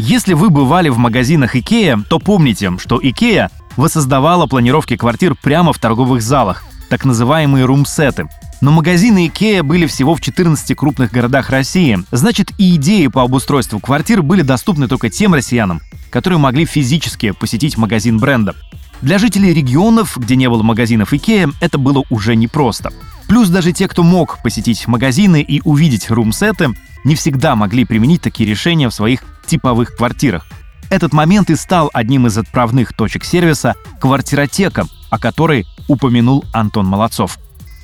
Если 0.00 0.32
вы 0.32 0.48
бывали 0.48 0.90
в 0.90 0.96
магазинах 0.96 1.56
IKEA, 1.56 2.04
то 2.08 2.20
помните, 2.20 2.70
что 2.78 3.00
IKEA 3.00 3.50
воссоздавала 3.76 4.46
планировки 4.46 4.96
квартир 4.96 5.34
прямо 5.34 5.72
в 5.72 5.80
торговых 5.80 6.22
залах, 6.22 6.62
так 6.88 7.04
называемые 7.04 7.64
румсеты. 7.64 8.28
Но 8.60 8.70
магазины 8.70 9.26
IKEA 9.26 9.64
были 9.64 9.86
всего 9.86 10.14
в 10.14 10.20
14 10.20 10.76
крупных 10.76 11.10
городах 11.10 11.50
России. 11.50 11.98
Значит, 12.12 12.52
и 12.58 12.76
идеи 12.76 13.08
по 13.08 13.24
обустройству 13.24 13.80
квартир 13.80 14.22
были 14.22 14.42
доступны 14.42 14.86
только 14.86 15.10
тем 15.10 15.34
россиянам, 15.34 15.80
которые 16.10 16.38
могли 16.38 16.64
физически 16.64 17.32
посетить 17.32 17.76
магазин 17.76 18.20
бренда. 18.20 18.54
Для 19.02 19.18
жителей 19.18 19.52
регионов, 19.52 20.16
где 20.16 20.36
не 20.36 20.48
было 20.48 20.62
магазинов 20.62 21.12
IKEA, 21.12 21.52
это 21.60 21.76
было 21.76 22.04
уже 22.08 22.36
непросто. 22.36 22.92
Плюс 23.26 23.48
даже 23.48 23.72
те, 23.72 23.88
кто 23.88 24.04
мог 24.04 24.38
посетить 24.44 24.86
магазины 24.86 25.42
и 25.42 25.60
увидеть 25.64 26.08
румсеты, 26.08 26.68
не 27.02 27.16
всегда 27.16 27.56
могли 27.56 27.84
применить 27.84 28.22
такие 28.22 28.48
решения 28.48 28.88
в 28.88 28.94
своих 28.94 29.24
типовых 29.48 29.96
квартирах. 29.96 30.46
Этот 30.90 31.12
момент 31.12 31.50
и 31.50 31.56
стал 31.56 31.90
одним 31.92 32.26
из 32.26 32.38
отправных 32.38 32.94
точек 32.94 33.24
сервиса 33.24 33.74
«Квартиротека», 34.00 34.86
о 35.10 35.18
которой 35.18 35.66
упомянул 35.86 36.44
Антон 36.52 36.86
Молодцов. 36.86 37.38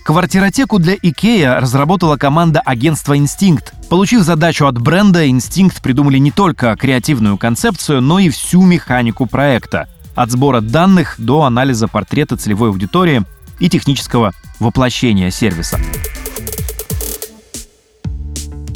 Квартиротеку 0.05 0.79
для 0.79 0.97
IKEA 0.97 1.61
разработала 1.61 2.17
команда 2.17 2.61
агентства 2.61 3.17
«Инстинкт». 3.17 3.73
Получив 3.89 4.23
задачу 4.23 4.67
от 4.67 4.79
бренда, 4.79 5.29
«Инстинкт» 5.29 5.83
придумали 5.83 6.19
не 6.19 6.31
только 6.31 6.77
креативную 6.77 7.39
концепцию, 7.39 8.03
но 8.03 8.19
и 8.19 8.29
всю 8.29 8.63
механику 8.63 9.27
проекта. 9.27 9.89
От 10.15 10.31
сбора 10.31 10.61
данных 10.61 11.15
до 11.19 11.43
анализа 11.45 11.89
портрета 11.89 12.37
целевой 12.37 12.69
аудитории 12.69 13.23
и 13.59 13.71
технического 13.71 14.33
воплощения 14.61 15.31
сервиса. 15.31 15.81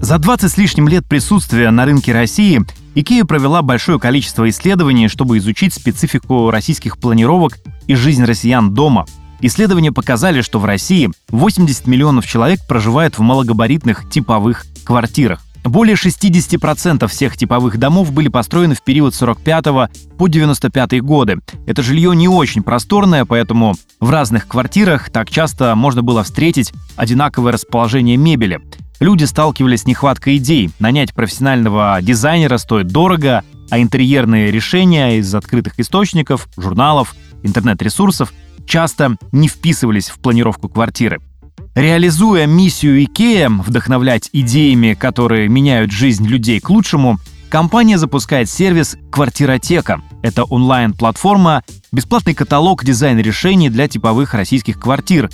За 0.08 0.16
20 0.16 0.50
с 0.50 0.56
лишним 0.56 0.88
лет 0.88 1.04
присутствия 1.04 1.70
на 1.70 1.84
рынке 1.84 2.14
России 2.14 2.62
IKEA 2.94 3.26
провела 3.26 3.60
большое 3.60 4.00
количество 4.00 4.48
исследований, 4.48 5.06
чтобы 5.06 5.36
изучить 5.36 5.74
специфику 5.74 6.50
российских 6.50 6.96
планировок 6.96 7.58
и 7.86 7.94
жизнь 7.94 8.24
россиян 8.24 8.72
дома. 8.72 9.04
Исследования 9.42 9.92
показали, 9.92 10.40
что 10.40 10.60
в 10.60 10.64
России 10.64 11.10
80 11.28 11.86
миллионов 11.86 12.26
человек 12.26 12.60
проживают 12.66 13.18
в 13.18 13.20
малогабаритных 13.20 14.08
типовых 14.08 14.64
квартирах. 14.82 15.42
Более 15.62 15.96
60% 15.96 17.06
всех 17.06 17.36
типовых 17.36 17.76
домов 17.76 18.10
были 18.10 18.28
построены 18.28 18.74
в 18.74 18.82
период 18.82 19.14
45 19.14 19.90
по 20.16 20.26
95 20.26 21.02
годы. 21.02 21.40
Это 21.66 21.82
жилье 21.82 22.16
не 22.16 22.28
очень 22.28 22.62
просторное, 22.62 23.26
поэтому 23.26 23.74
в 24.00 24.08
разных 24.08 24.48
квартирах 24.48 25.10
так 25.10 25.28
часто 25.28 25.74
можно 25.74 26.02
было 26.02 26.22
встретить 26.22 26.72
одинаковое 26.96 27.52
расположение 27.52 28.16
мебели. 28.16 28.62
Люди 29.00 29.24
сталкивались 29.24 29.82
с 29.82 29.86
нехваткой 29.86 30.38
идей. 30.38 30.70
Нанять 30.80 31.14
профессионального 31.14 31.98
дизайнера 32.02 32.58
стоит 32.58 32.88
дорого, 32.88 33.44
а 33.70 33.78
интерьерные 33.80 34.50
решения 34.50 35.18
из 35.18 35.32
открытых 35.34 35.78
источников, 35.78 36.48
журналов, 36.56 37.14
интернет-ресурсов 37.44 38.32
часто 38.66 39.16
не 39.30 39.46
вписывались 39.46 40.08
в 40.08 40.18
планировку 40.18 40.68
квартиры. 40.68 41.20
Реализуя 41.76 42.46
миссию 42.46 43.00
IKEA 43.04 43.62
вдохновлять 43.62 44.30
идеями, 44.32 44.94
которые 44.94 45.48
меняют 45.48 45.92
жизнь 45.92 46.26
людей 46.26 46.58
к 46.58 46.68
лучшему, 46.68 47.18
компания 47.50 47.98
запускает 47.98 48.50
сервис 48.50 48.96
«Квартиротека». 49.12 50.02
Это 50.22 50.42
онлайн-платформа, 50.42 51.62
бесплатный 51.92 52.34
каталог 52.34 52.84
дизайн-решений 52.84 53.70
для 53.70 53.86
типовых 53.86 54.34
российских 54.34 54.80
квартир, 54.80 55.30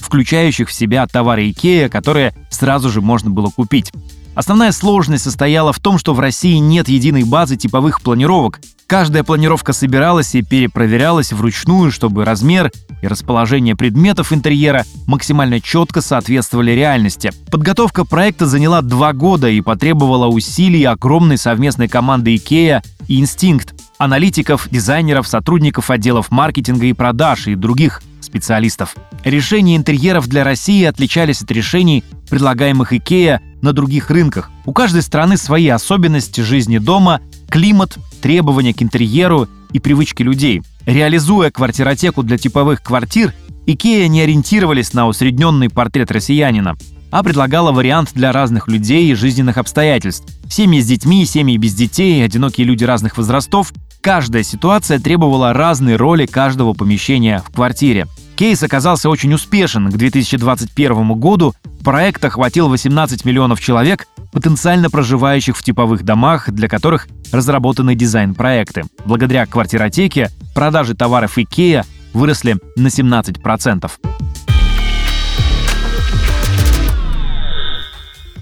включающих 0.00 0.68
в 0.68 0.72
себя 0.72 1.06
товары 1.06 1.48
IKEA, 1.50 1.88
которые 1.88 2.34
сразу 2.50 2.90
же 2.90 3.00
можно 3.00 3.30
было 3.30 3.50
купить. 3.50 3.92
Основная 4.34 4.70
сложность 4.70 5.24
состояла 5.24 5.72
в 5.72 5.80
том, 5.80 5.98
что 5.98 6.14
в 6.14 6.20
России 6.20 6.58
нет 6.58 6.88
единой 6.88 7.24
базы 7.24 7.56
типовых 7.56 8.00
планировок. 8.00 8.60
Каждая 8.86 9.24
планировка 9.24 9.72
собиралась 9.72 10.34
и 10.34 10.42
перепроверялась 10.42 11.32
вручную, 11.32 11.90
чтобы 11.90 12.24
размер 12.24 12.70
и 13.02 13.06
расположение 13.06 13.74
предметов 13.76 14.32
интерьера 14.32 14.84
максимально 15.06 15.60
четко 15.60 16.00
соответствовали 16.00 16.70
реальности. 16.70 17.32
Подготовка 17.50 18.04
проекта 18.04 18.46
заняла 18.46 18.80
два 18.80 19.12
года 19.12 19.48
и 19.48 19.60
потребовала 19.60 20.28
усилий 20.28 20.84
огромной 20.84 21.36
совместной 21.36 21.88
команды 21.88 22.36
IKEA 22.36 22.82
и 23.08 23.20
Instinct, 23.20 23.74
аналитиков, 23.98 24.68
дизайнеров, 24.70 25.26
сотрудников 25.26 25.90
отделов 25.90 26.30
маркетинга 26.30 26.86
и 26.86 26.92
продаж 26.92 27.48
и 27.48 27.56
других 27.56 28.02
специалистов. 28.28 28.94
Решения 29.24 29.76
интерьеров 29.76 30.28
для 30.28 30.44
России 30.44 30.84
отличались 30.84 31.42
от 31.42 31.50
решений, 31.50 32.04
предлагаемых 32.30 32.92
IKEA 32.92 33.40
на 33.62 33.72
других 33.72 34.10
рынках. 34.10 34.50
У 34.66 34.72
каждой 34.72 35.02
страны 35.02 35.36
свои 35.36 35.68
особенности 35.68 36.42
жизни 36.42 36.78
дома, 36.78 37.20
климат, 37.48 37.98
требования 38.20 38.74
к 38.74 38.82
интерьеру 38.82 39.48
и 39.72 39.80
привычки 39.80 40.22
людей. 40.22 40.62
Реализуя 40.86 41.50
квартиротеку 41.50 42.22
для 42.22 42.38
типовых 42.38 42.82
квартир, 42.82 43.34
IKEA 43.66 44.08
не 44.08 44.20
ориентировались 44.20 44.92
на 44.92 45.08
усредненный 45.08 45.70
портрет 45.70 46.10
россиянина, 46.10 46.76
а 47.10 47.22
предлагала 47.22 47.72
вариант 47.72 48.10
для 48.14 48.32
разных 48.32 48.68
людей 48.68 49.10
и 49.10 49.14
жизненных 49.14 49.56
обстоятельств. 49.58 50.26
Семьи 50.50 50.80
с 50.80 50.86
детьми, 50.86 51.24
семьи 51.24 51.56
без 51.56 51.74
детей, 51.74 52.24
одинокие 52.24 52.66
люди 52.66 52.84
разных 52.84 53.16
возрастов. 53.16 53.72
Каждая 54.00 54.44
ситуация 54.44 55.00
требовала 55.00 55.52
разной 55.52 55.96
роли 55.96 56.26
каждого 56.26 56.72
помещения 56.72 57.42
в 57.44 57.52
квартире. 57.52 58.06
Кейс 58.36 58.62
оказался 58.62 59.10
очень 59.10 59.34
успешен. 59.34 59.90
К 59.90 59.96
2021 59.96 61.14
году 61.14 61.54
проект 61.82 62.24
охватил 62.24 62.68
18 62.68 63.24
миллионов 63.24 63.60
человек, 63.60 64.06
потенциально 64.32 64.88
проживающих 64.88 65.56
в 65.56 65.62
типовых 65.64 66.04
домах, 66.04 66.50
для 66.50 66.68
которых 66.68 67.08
разработаны 67.32 67.96
дизайн-проекты. 67.96 68.84
Благодаря 69.04 69.46
квартиротеке 69.46 70.30
продажи 70.54 70.94
товаров 70.94 71.36
IKEA 71.36 71.84
выросли 72.12 72.56
на 72.76 72.88
17%. 72.88 73.90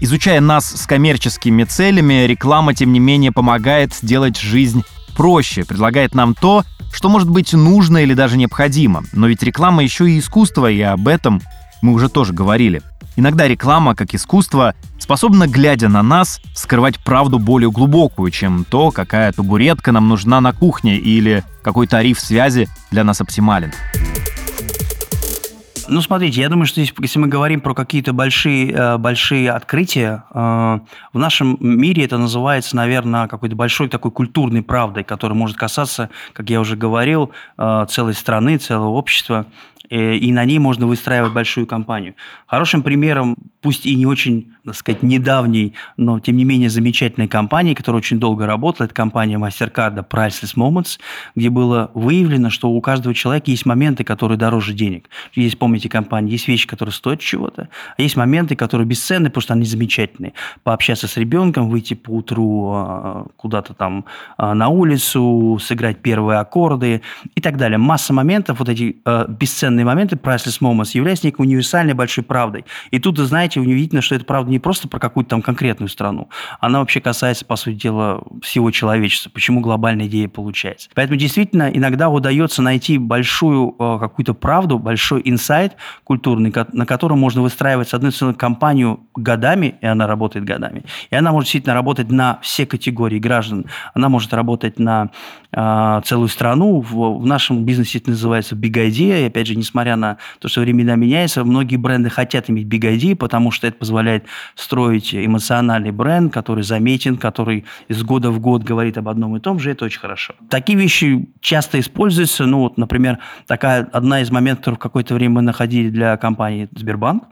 Изучая 0.02 0.40
нас 0.42 0.82
с 0.82 0.86
коммерческими 0.86 1.64
целями, 1.64 2.26
реклама, 2.26 2.74
тем 2.74 2.92
не 2.92 3.00
менее, 3.00 3.32
помогает 3.32 3.94
сделать 3.94 4.38
жизнь 4.38 4.84
проще, 5.16 5.64
предлагает 5.64 6.14
нам 6.14 6.34
то, 6.34 6.64
что 6.92 7.08
может 7.08 7.28
быть 7.28 7.52
нужно 7.52 7.98
или 7.98 8.14
даже 8.14 8.36
необходимо. 8.36 9.04
Но 9.12 9.26
ведь 9.26 9.42
реклама 9.42 9.82
еще 9.82 10.08
и 10.10 10.18
искусство, 10.18 10.70
и 10.70 10.80
об 10.80 11.08
этом 11.08 11.40
мы 11.82 11.92
уже 11.92 12.08
тоже 12.08 12.32
говорили. 12.32 12.82
Иногда 13.16 13.48
реклама, 13.48 13.94
как 13.94 14.14
искусство, 14.14 14.74
способна, 14.98 15.46
глядя 15.46 15.88
на 15.88 16.02
нас, 16.02 16.40
скрывать 16.54 16.98
правду 16.98 17.38
более 17.38 17.70
глубокую, 17.70 18.30
чем 18.30 18.64
то, 18.64 18.90
какая 18.90 19.32
табуретка 19.32 19.90
нам 19.90 20.06
нужна 20.08 20.40
на 20.42 20.52
кухне 20.52 20.98
или 20.98 21.42
какой 21.62 21.86
тариф 21.86 22.20
связи 22.20 22.68
для 22.90 23.04
нас 23.04 23.20
оптимален. 23.22 23.72
Ну, 25.88 26.00
смотрите, 26.00 26.40
я 26.40 26.48
думаю, 26.48 26.66
что 26.66 26.80
здесь, 26.80 26.92
если 26.98 27.18
мы 27.20 27.28
говорим 27.28 27.60
про 27.60 27.72
какие-то 27.72 28.12
большие, 28.12 28.72
э, 28.72 28.98
большие 28.98 29.52
открытия, 29.52 30.24
э, 30.34 30.80
в 31.12 31.18
нашем 31.18 31.56
мире 31.60 32.04
это 32.04 32.18
называется, 32.18 32.74
наверное, 32.74 33.28
какой-то 33.28 33.54
большой 33.54 33.88
такой 33.88 34.10
культурной 34.10 34.62
правдой, 34.62 35.04
которая 35.04 35.38
может 35.38 35.56
касаться, 35.56 36.10
как 36.32 36.50
я 36.50 36.60
уже 36.60 36.76
говорил, 36.76 37.30
э, 37.56 37.86
целой 37.88 38.14
страны, 38.14 38.58
целого 38.58 38.90
общества. 38.90 39.46
И 39.88 40.32
на 40.32 40.44
ней 40.44 40.58
можно 40.58 40.88
выстраивать 40.88 41.32
большую 41.32 41.64
компанию. 41.64 42.16
Хорошим 42.48 42.82
примером, 42.82 43.36
пусть 43.60 43.86
и 43.86 43.94
не 43.94 44.04
очень, 44.04 44.52
так 44.64 44.74
сказать, 44.74 45.04
недавней, 45.04 45.74
но 45.96 46.18
тем 46.18 46.36
не 46.36 46.44
менее 46.44 46.70
замечательной 46.70 47.28
компании, 47.28 47.72
которая 47.72 48.00
очень 48.00 48.18
долго 48.18 48.46
работала, 48.46 48.86
это 48.86 48.94
компания 48.94 49.36
MasterCard 49.38 50.08
Priceless 50.08 50.56
Moments, 50.56 50.98
где 51.36 51.50
было 51.50 51.92
выявлено, 51.94 52.50
что 52.50 52.68
у 52.70 52.80
каждого 52.80 53.14
человека 53.14 53.48
есть 53.48 53.64
моменты, 53.64 54.02
которые 54.02 54.36
дороже 54.36 54.74
денег. 54.74 55.08
Есть, 55.34 55.56
помните, 55.76 55.88
компании, 55.90 56.32
есть 56.32 56.48
вещи, 56.48 56.66
которые 56.66 56.92
стоят 56.92 57.20
чего-то, 57.20 57.68
а 57.98 58.02
есть 58.02 58.16
моменты, 58.16 58.56
которые 58.56 58.86
бесценны, 58.86 59.28
потому 59.28 59.42
что 59.42 59.54
они 59.54 59.64
замечательные. 59.64 60.32
Пообщаться 60.62 61.06
с 61.06 61.16
ребенком, 61.18 61.68
выйти 61.68 61.92
по 61.94 62.10
утру 62.10 62.72
а, 62.72 63.26
куда-то 63.36 63.74
там 63.74 64.06
а, 64.38 64.54
на 64.54 64.68
улицу, 64.68 65.58
сыграть 65.60 65.98
первые 65.98 66.38
аккорды 66.38 67.02
и 67.34 67.40
так 67.40 67.58
далее. 67.58 67.76
Масса 67.76 68.14
моментов, 68.14 68.58
вот 68.58 68.68
эти 68.70 68.96
а, 69.04 69.26
бесценные 69.28 69.84
моменты, 69.84 70.16
priceless 70.16 70.60
moments, 70.62 70.90
являются 70.94 71.26
некой 71.26 71.44
универсальной 71.44 71.92
большой 71.92 72.24
правдой. 72.24 72.64
И 72.90 72.98
тут, 72.98 73.18
знаете, 73.18 73.60
удивительно, 73.60 74.00
что 74.00 74.14
это 74.14 74.24
правда 74.24 74.50
не 74.50 74.58
просто 74.58 74.88
про 74.88 74.98
какую-то 74.98 75.30
там 75.30 75.42
конкретную 75.42 75.90
страну. 75.90 76.30
Она 76.60 76.78
вообще 76.78 77.00
касается, 77.00 77.44
по 77.44 77.56
сути 77.56 77.74
дела, 77.74 78.22
всего 78.40 78.70
человечества. 78.70 79.30
Почему 79.30 79.60
глобальная 79.60 80.06
идея 80.06 80.28
получается. 80.28 80.88
Поэтому 80.94 81.18
действительно 81.18 81.70
иногда 81.72 82.08
удается 82.08 82.62
найти 82.62 82.96
большую 82.96 83.72
какую-то 83.72 84.32
правду, 84.32 84.78
большой 84.78 85.20
инсайт 85.24 85.65
культурный, 86.04 86.52
на 86.72 86.86
котором 86.86 87.18
можно 87.18 87.42
выстраивать, 87.42 87.88
с 87.88 87.94
одной 87.94 88.12
стороны, 88.12 88.36
компанию 88.36 89.00
годами, 89.14 89.76
и 89.80 89.86
она 89.86 90.06
работает 90.06 90.44
годами. 90.44 90.84
И 91.10 91.16
она 91.16 91.32
может 91.32 91.46
действительно 91.46 91.74
работать 91.74 92.10
на 92.10 92.38
все 92.40 92.64
категории 92.64 93.18
граждан. 93.18 93.66
Она 93.94 94.08
может 94.08 94.32
работать 94.32 94.78
на 94.78 95.10
э, 95.52 96.00
целую 96.04 96.28
страну. 96.28 96.80
В, 96.80 97.20
в 97.20 97.26
нашем 97.26 97.64
бизнесе 97.64 97.98
это 97.98 98.10
называется 98.10 98.54
big 98.54 98.72
idea. 98.72 99.22
И 99.22 99.26
опять 99.26 99.46
же, 99.46 99.54
не 99.54 99.64
несмотря 99.66 99.96
на 99.96 100.18
то, 100.38 100.48
что 100.48 100.60
времена 100.60 100.94
меняются, 100.94 101.44
многие 101.44 101.76
бренды 101.76 102.08
хотят 102.08 102.48
иметь 102.48 102.66
Big 102.66 102.82
ID, 102.82 103.16
потому 103.16 103.50
что 103.50 103.66
это 103.66 103.76
позволяет 103.76 104.24
строить 104.54 105.14
эмоциональный 105.14 105.90
бренд, 105.90 106.32
который 106.32 106.62
заметен, 106.62 107.16
который 107.16 107.64
из 107.88 108.02
года 108.04 108.30
в 108.30 108.38
год 108.38 108.62
говорит 108.62 108.96
об 108.96 109.08
одном 109.08 109.36
и 109.36 109.40
том 109.40 109.58
же, 109.58 109.70
это 109.70 109.84
очень 109.84 110.00
хорошо. 110.00 110.34
Такие 110.48 110.78
вещи 110.78 111.26
часто 111.40 111.80
используются, 111.80 112.46
ну 112.46 112.60
вот, 112.60 112.78
например, 112.78 113.18
такая 113.46 113.88
одна 113.92 114.20
из 114.20 114.30
моментов, 114.30 114.76
в 114.76 114.78
какое-то 114.78 115.14
время 115.14 115.34
мы 115.34 115.42
находили 115.56 115.88
для 115.88 116.16
компании 116.18 116.68
Сбербанк, 116.76 117.24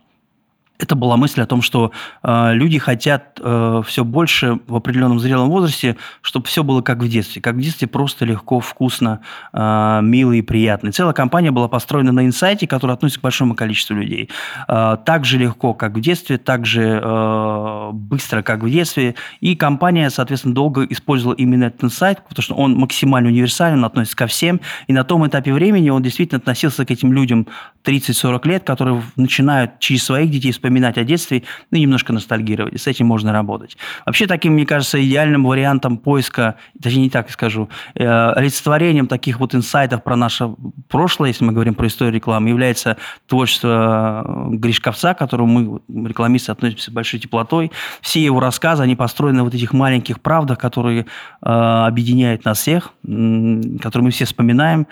это 0.79 0.97
была 0.97 1.17
мысль 1.17 1.41
о 1.41 1.47
том, 1.47 1.63
что 1.63 1.93
э, 2.23 2.53
люди 2.55 2.79
хотят 2.79 3.41
э, 3.41 3.83
все 3.87 4.05
больше 4.05 4.59
в 4.67 4.75
определенном 4.75 5.21
зрелом 5.21 5.49
возрасте, 5.49 5.97
чтобы 6.21 6.47
все 6.47 6.65
было 6.65 6.83
как 6.83 6.99
в 6.99 7.09
детстве. 7.09 7.41
Как 7.41 7.55
в 7.55 7.61
детстве 7.61 7.87
просто 7.87 8.25
легко, 8.25 8.59
вкусно, 8.59 9.21
э, 9.53 10.01
мило 10.03 10.33
и 10.33 10.43
приятно. 10.43 10.89
И 10.89 10.91
целая 10.91 11.15
компания 11.15 11.53
была 11.53 11.69
построена 11.69 12.11
на 12.11 12.27
инсайте, 12.27 12.67
который 12.67 12.93
относится 12.93 13.21
к 13.21 13.23
большому 13.23 13.55
количеству 13.55 13.95
людей. 13.95 14.31
Э, 14.67 14.97
так 15.05 15.25
же 15.25 15.39
легко, 15.39 15.75
как 15.75 15.93
в 15.93 16.01
детстве, 16.01 16.39
так 16.39 16.67
же 16.67 17.01
э, 17.01 17.91
быстро, 17.93 18.43
как 18.43 18.65
в 18.65 18.69
детстве. 18.69 19.15
И 19.41 19.55
компания, 19.55 20.11
соответственно, 20.11 20.55
долго 20.55 20.85
использовала 20.87 21.37
именно 21.37 21.65
этот 21.65 21.85
инсайт, 21.85 22.21
потому 22.29 22.43
что 22.43 22.55
он 22.57 22.75
максимально 22.75 23.29
универсален, 23.29 23.85
относится 23.85 24.17
ко 24.17 24.27
всем. 24.27 24.61
И 24.89 24.93
на 24.93 25.05
том 25.05 25.25
этапе 25.25 25.53
времени 25.53 25.91
он 25.91 26.03
действительно 26.03 26.39
относился 26.39 26.85
к 26.85 26.91
этим 26.91 27.13
людям 27.13 27.47
30-40 27.85 28.49
лет, 28.49 28.65
которые 28.65 29.01
начинают 29.15 29.79
через 29.79 30.03
своих 30.03 30.31
детей 30.31 30.53
вспоминать 30.65 30.97
о 30.97 31.05
детстве, 31.05 31.43
ну, 31.71 31.79
немножко 31.79 32.15
ностальгировать. 32.15 32.73
И 32.73 32.79
с 32.79 32.87
этим 32.87 33.07
можно 33.07 33.33
работать. 33.33 33.77
Вообще, 34.07 34.27
таким, 34.27 34.55
мне 34.55 34.65
кажется, 34.65 35.05
идеальным 35.05 35.45
вариантом 35.45 35.99
поиска, 35.99 36.55
даже 36.73 36.99
не 36.99 37.11
так 37.11 37.31
скажу, 37.31 37.69
э, 37.95 38.07
олицетворением 38.07 39.07
таких 39.07 39.41
вот 39.41 39.55
инсайтов 39.55 40.03
про 40.03 40.17
наше 40.17 40.55
прошлое, 40.89 41.29
если 41.29 41.45
мы 41.45 41.53
говорим 41.53 41.75
про 41.75 41.87
историю 41.87 42.15
рекламы, 42.15 42.49
является 42.49 42.97
творчество 43.27 44.25
э, 44.27 44.55
Гришковца, 44.55 45.13
к 45.13 45.19
которому 45.19 45.83
мы, 45.87 46.09
рекламисты, 46.09 46.53
относимся 46.53 46.91
с 46.91 46.95
большой 46.95 47.21
теплотой. 47.21 47.71
Все 48.01 48.25
его 48.25 48.41
рассказы, 48.41 48.83
они 48.83 48.97
построены 48.97 49.39
на 49.39 49.45
вот 49.45 49.55
этих 49.55 49.75
маленьких 49.75 50.21
правдах, 50.21 50.59
которые 50.59 51.01
э, 51.01 51.05
объединяют 51.43 52.47
нас 52.47 52.59
всех, 52.59 52.93
которые 53.03 54.05
мы 54.05 54.11
все 54.11 54.25
вспоминаем. 54.25 54.87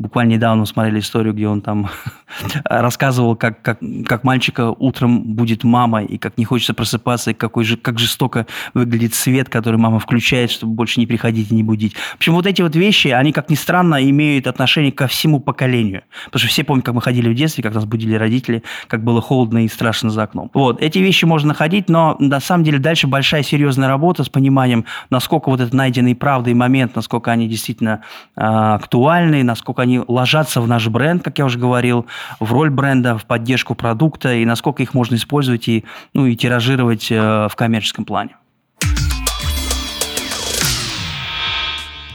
Буквально 0.00 0.32
недавно 0.32 0.64
смотрели 0.64 1.00
историю, 1.00 1.34
где 1.34 1.46
он 1.46 1.60
там 1.60 1.90
рассказывал, 2.64 3.36
как, 3.36 3.60
как, 3.60 3.80
как 4.06 4.24
мальчика 4.24 4.70
утром 4.70 5.34
будет 5.34 5.62
мама, 5.62 6.02
и 6.02 6.16
как 6.16 6.38
не 6.38 6.46
хочется 6.46 6.72
просыпаться, 6.72 7.32
и 7.32 7.34
какой 7.34 7.64
же, 7.64 7.76
как 7.76 7.98
жестоко 7.98 8.46
выглядит 8.72 9.12
свет, 9.12 9.50
который 9.50 9.76
мама 9.76 9.98
включает, 9.98 10.50
чтобы 10.50 10.72
больше 10.72 11.00
не 11.00 11.06
приходить 11.06 11.52
и 11.52 11.54
не 11.54 11.62
будить. 11.62 11.96
В 11.96 12.16
общем, 12.16 12.32
вот 12.32 12.46
эти 12.46 12.62
вот 12.62 12.74
вещи, 12.76 13.08
они, 13.08 13.32
как 13.32 13.50
ни 13.50 13.54
странно, 13.54 14.02
имеют 14.08 14.46
отношение 14.46 14.90
ко 14.90 15.06
всему 15.06 15.38
поколению. 15.38 16.04
Потому 16.24 16.40
что 16.40 16.48
все 16.48 16.64
помнят, 16.64 16.86
как 16.86 16.94
мы 16.94 17.02
ходили 17.02 17.28
в 17.28 17.34
детстве, 17.34 17.62
как 17.62 17.74
нас 17.74 17.84
будили 17.84 18.14
родители, 18.14 18.62
как 18.86 19.04
было 19.04 19.20
холодно 19.20 19.66
и 19.66 19.68
страшно 19.68 20.08
за 20.08 20.22
окном. 20.22 20.50
Вот, 20.54 20.80
эти 20.80 20.98
вещи 20.98 21.26
можно 21.26 21.48
находить, 21.48 21.90
но 21.90 22.16
на 22.20 22.40
самом 22.40 22.64
деле 22.64 22.78
дальше 22.78 23.06
большая 23.06 23.42
серьезная 23.42 23.88
работа 23.88 24.24
с 24.24 24.30
пониманием, 24.30 24.86
насколько 25.10 25.50
вот 25.50 25.60
этот 25.60 25.74
найденный 25.74 26.14
правдой 26.14 26.54
момент, 26.54 26.96
насколько 26.96 27.30
они 27.30 27.48
действительно 27.48 28.00
э, 28.34 28.40
актуальны, 28.40 29.42
насколько 29.42 29.82
они 29.82 29.89
ложатся 29.98 30.60
в 30.60 30.68
наш 30.68 30.88
бренд, 30.88 31.22
как 31.22 31.38
я 31.38 31.44
уже 31.44 31.58
говорил, 31.58 32.06
в 32.38 32.52
роль 32.52 32.70
бренда, 32.70 33.18
в 33.18 33.24
поддержку 33.24 33.74
продукта 33.74 34.34
и 34.34 34.44
насколько 34.44 34.82
их 34.82 34.94
можно 34.94 35.16
использовать 35.16 35.68
и, 35.68 35.84
ну, 36.14 36.26
и 36.26 36.36
тиражировать 36.36 37.10
э, 37.10 37.48
в 37.50 37.56
коммерческом 37.56 38.04
плане. 38.04 38.36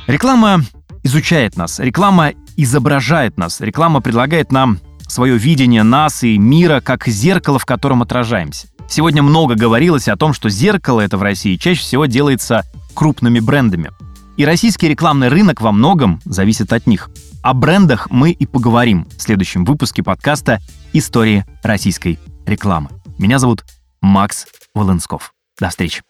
Реклама 0.08 0.62
изучает 1.04 1.58
нас, 1.58 1.80
реклама 1.80 2.32
изображает 2.58 3.38
нас, 3.38 3.60
реклама 3.60 4.02
предлагает 4.02 4.52
нам 4.52 4.80
свое 5.08 5.38
видение 5.38 5.84
нас 5.84 6.24
и 6.24 6.38
мира 6.38 6.82
как 6.82 7.08
зеркало, 7.08 7.60
в 7.60 7.66
котором 7.66 8.02
отражаемся. 8.02 8.68
Сегодня 8.88 9.24
много 9.24 9.56
говорилось 9.56 10.08
о 10.08 10.16
том, 10.16 10.34
что 10.34 10.50
зеркало 10.50 11.02
это 11.02 11.18
в 11.18 11.24
России 11.24 11.56
чаще 11.56 11.82
всего 11.82 12.06
делается 12.06 12.64
крупными 12.94 13.40
брендами. 13.40 13.92
И 14.38 14.46
российский 14.46 14.88
рекламный 14.88 15.30
рынок 15.30 15.62
во 15.62 15.72
многом 15.72 16.22
зависит 16.26 16.72
от 16.74 16.88
них. 16.88 17.10
О 17.46 17.54
брендах 17.54 18.10
мы 18.10 18.32
и 18.32 18.48
поговорим 18.48 19.06
в 19.16 19.22
следующем 19.22 19.66
выпуске 19.66 20.02
подкаста 20.02 20.58
«Истории 20.94 21.46
российской 21.62 22.18
рекламы». 22.48 22.90
Меня 23.20 23.38
зовут 23.38 23.64
Макс 24.02 24.48
Волынсков. 24.74 25.32
До 25.60 25.70
встречи. 25.70 26.02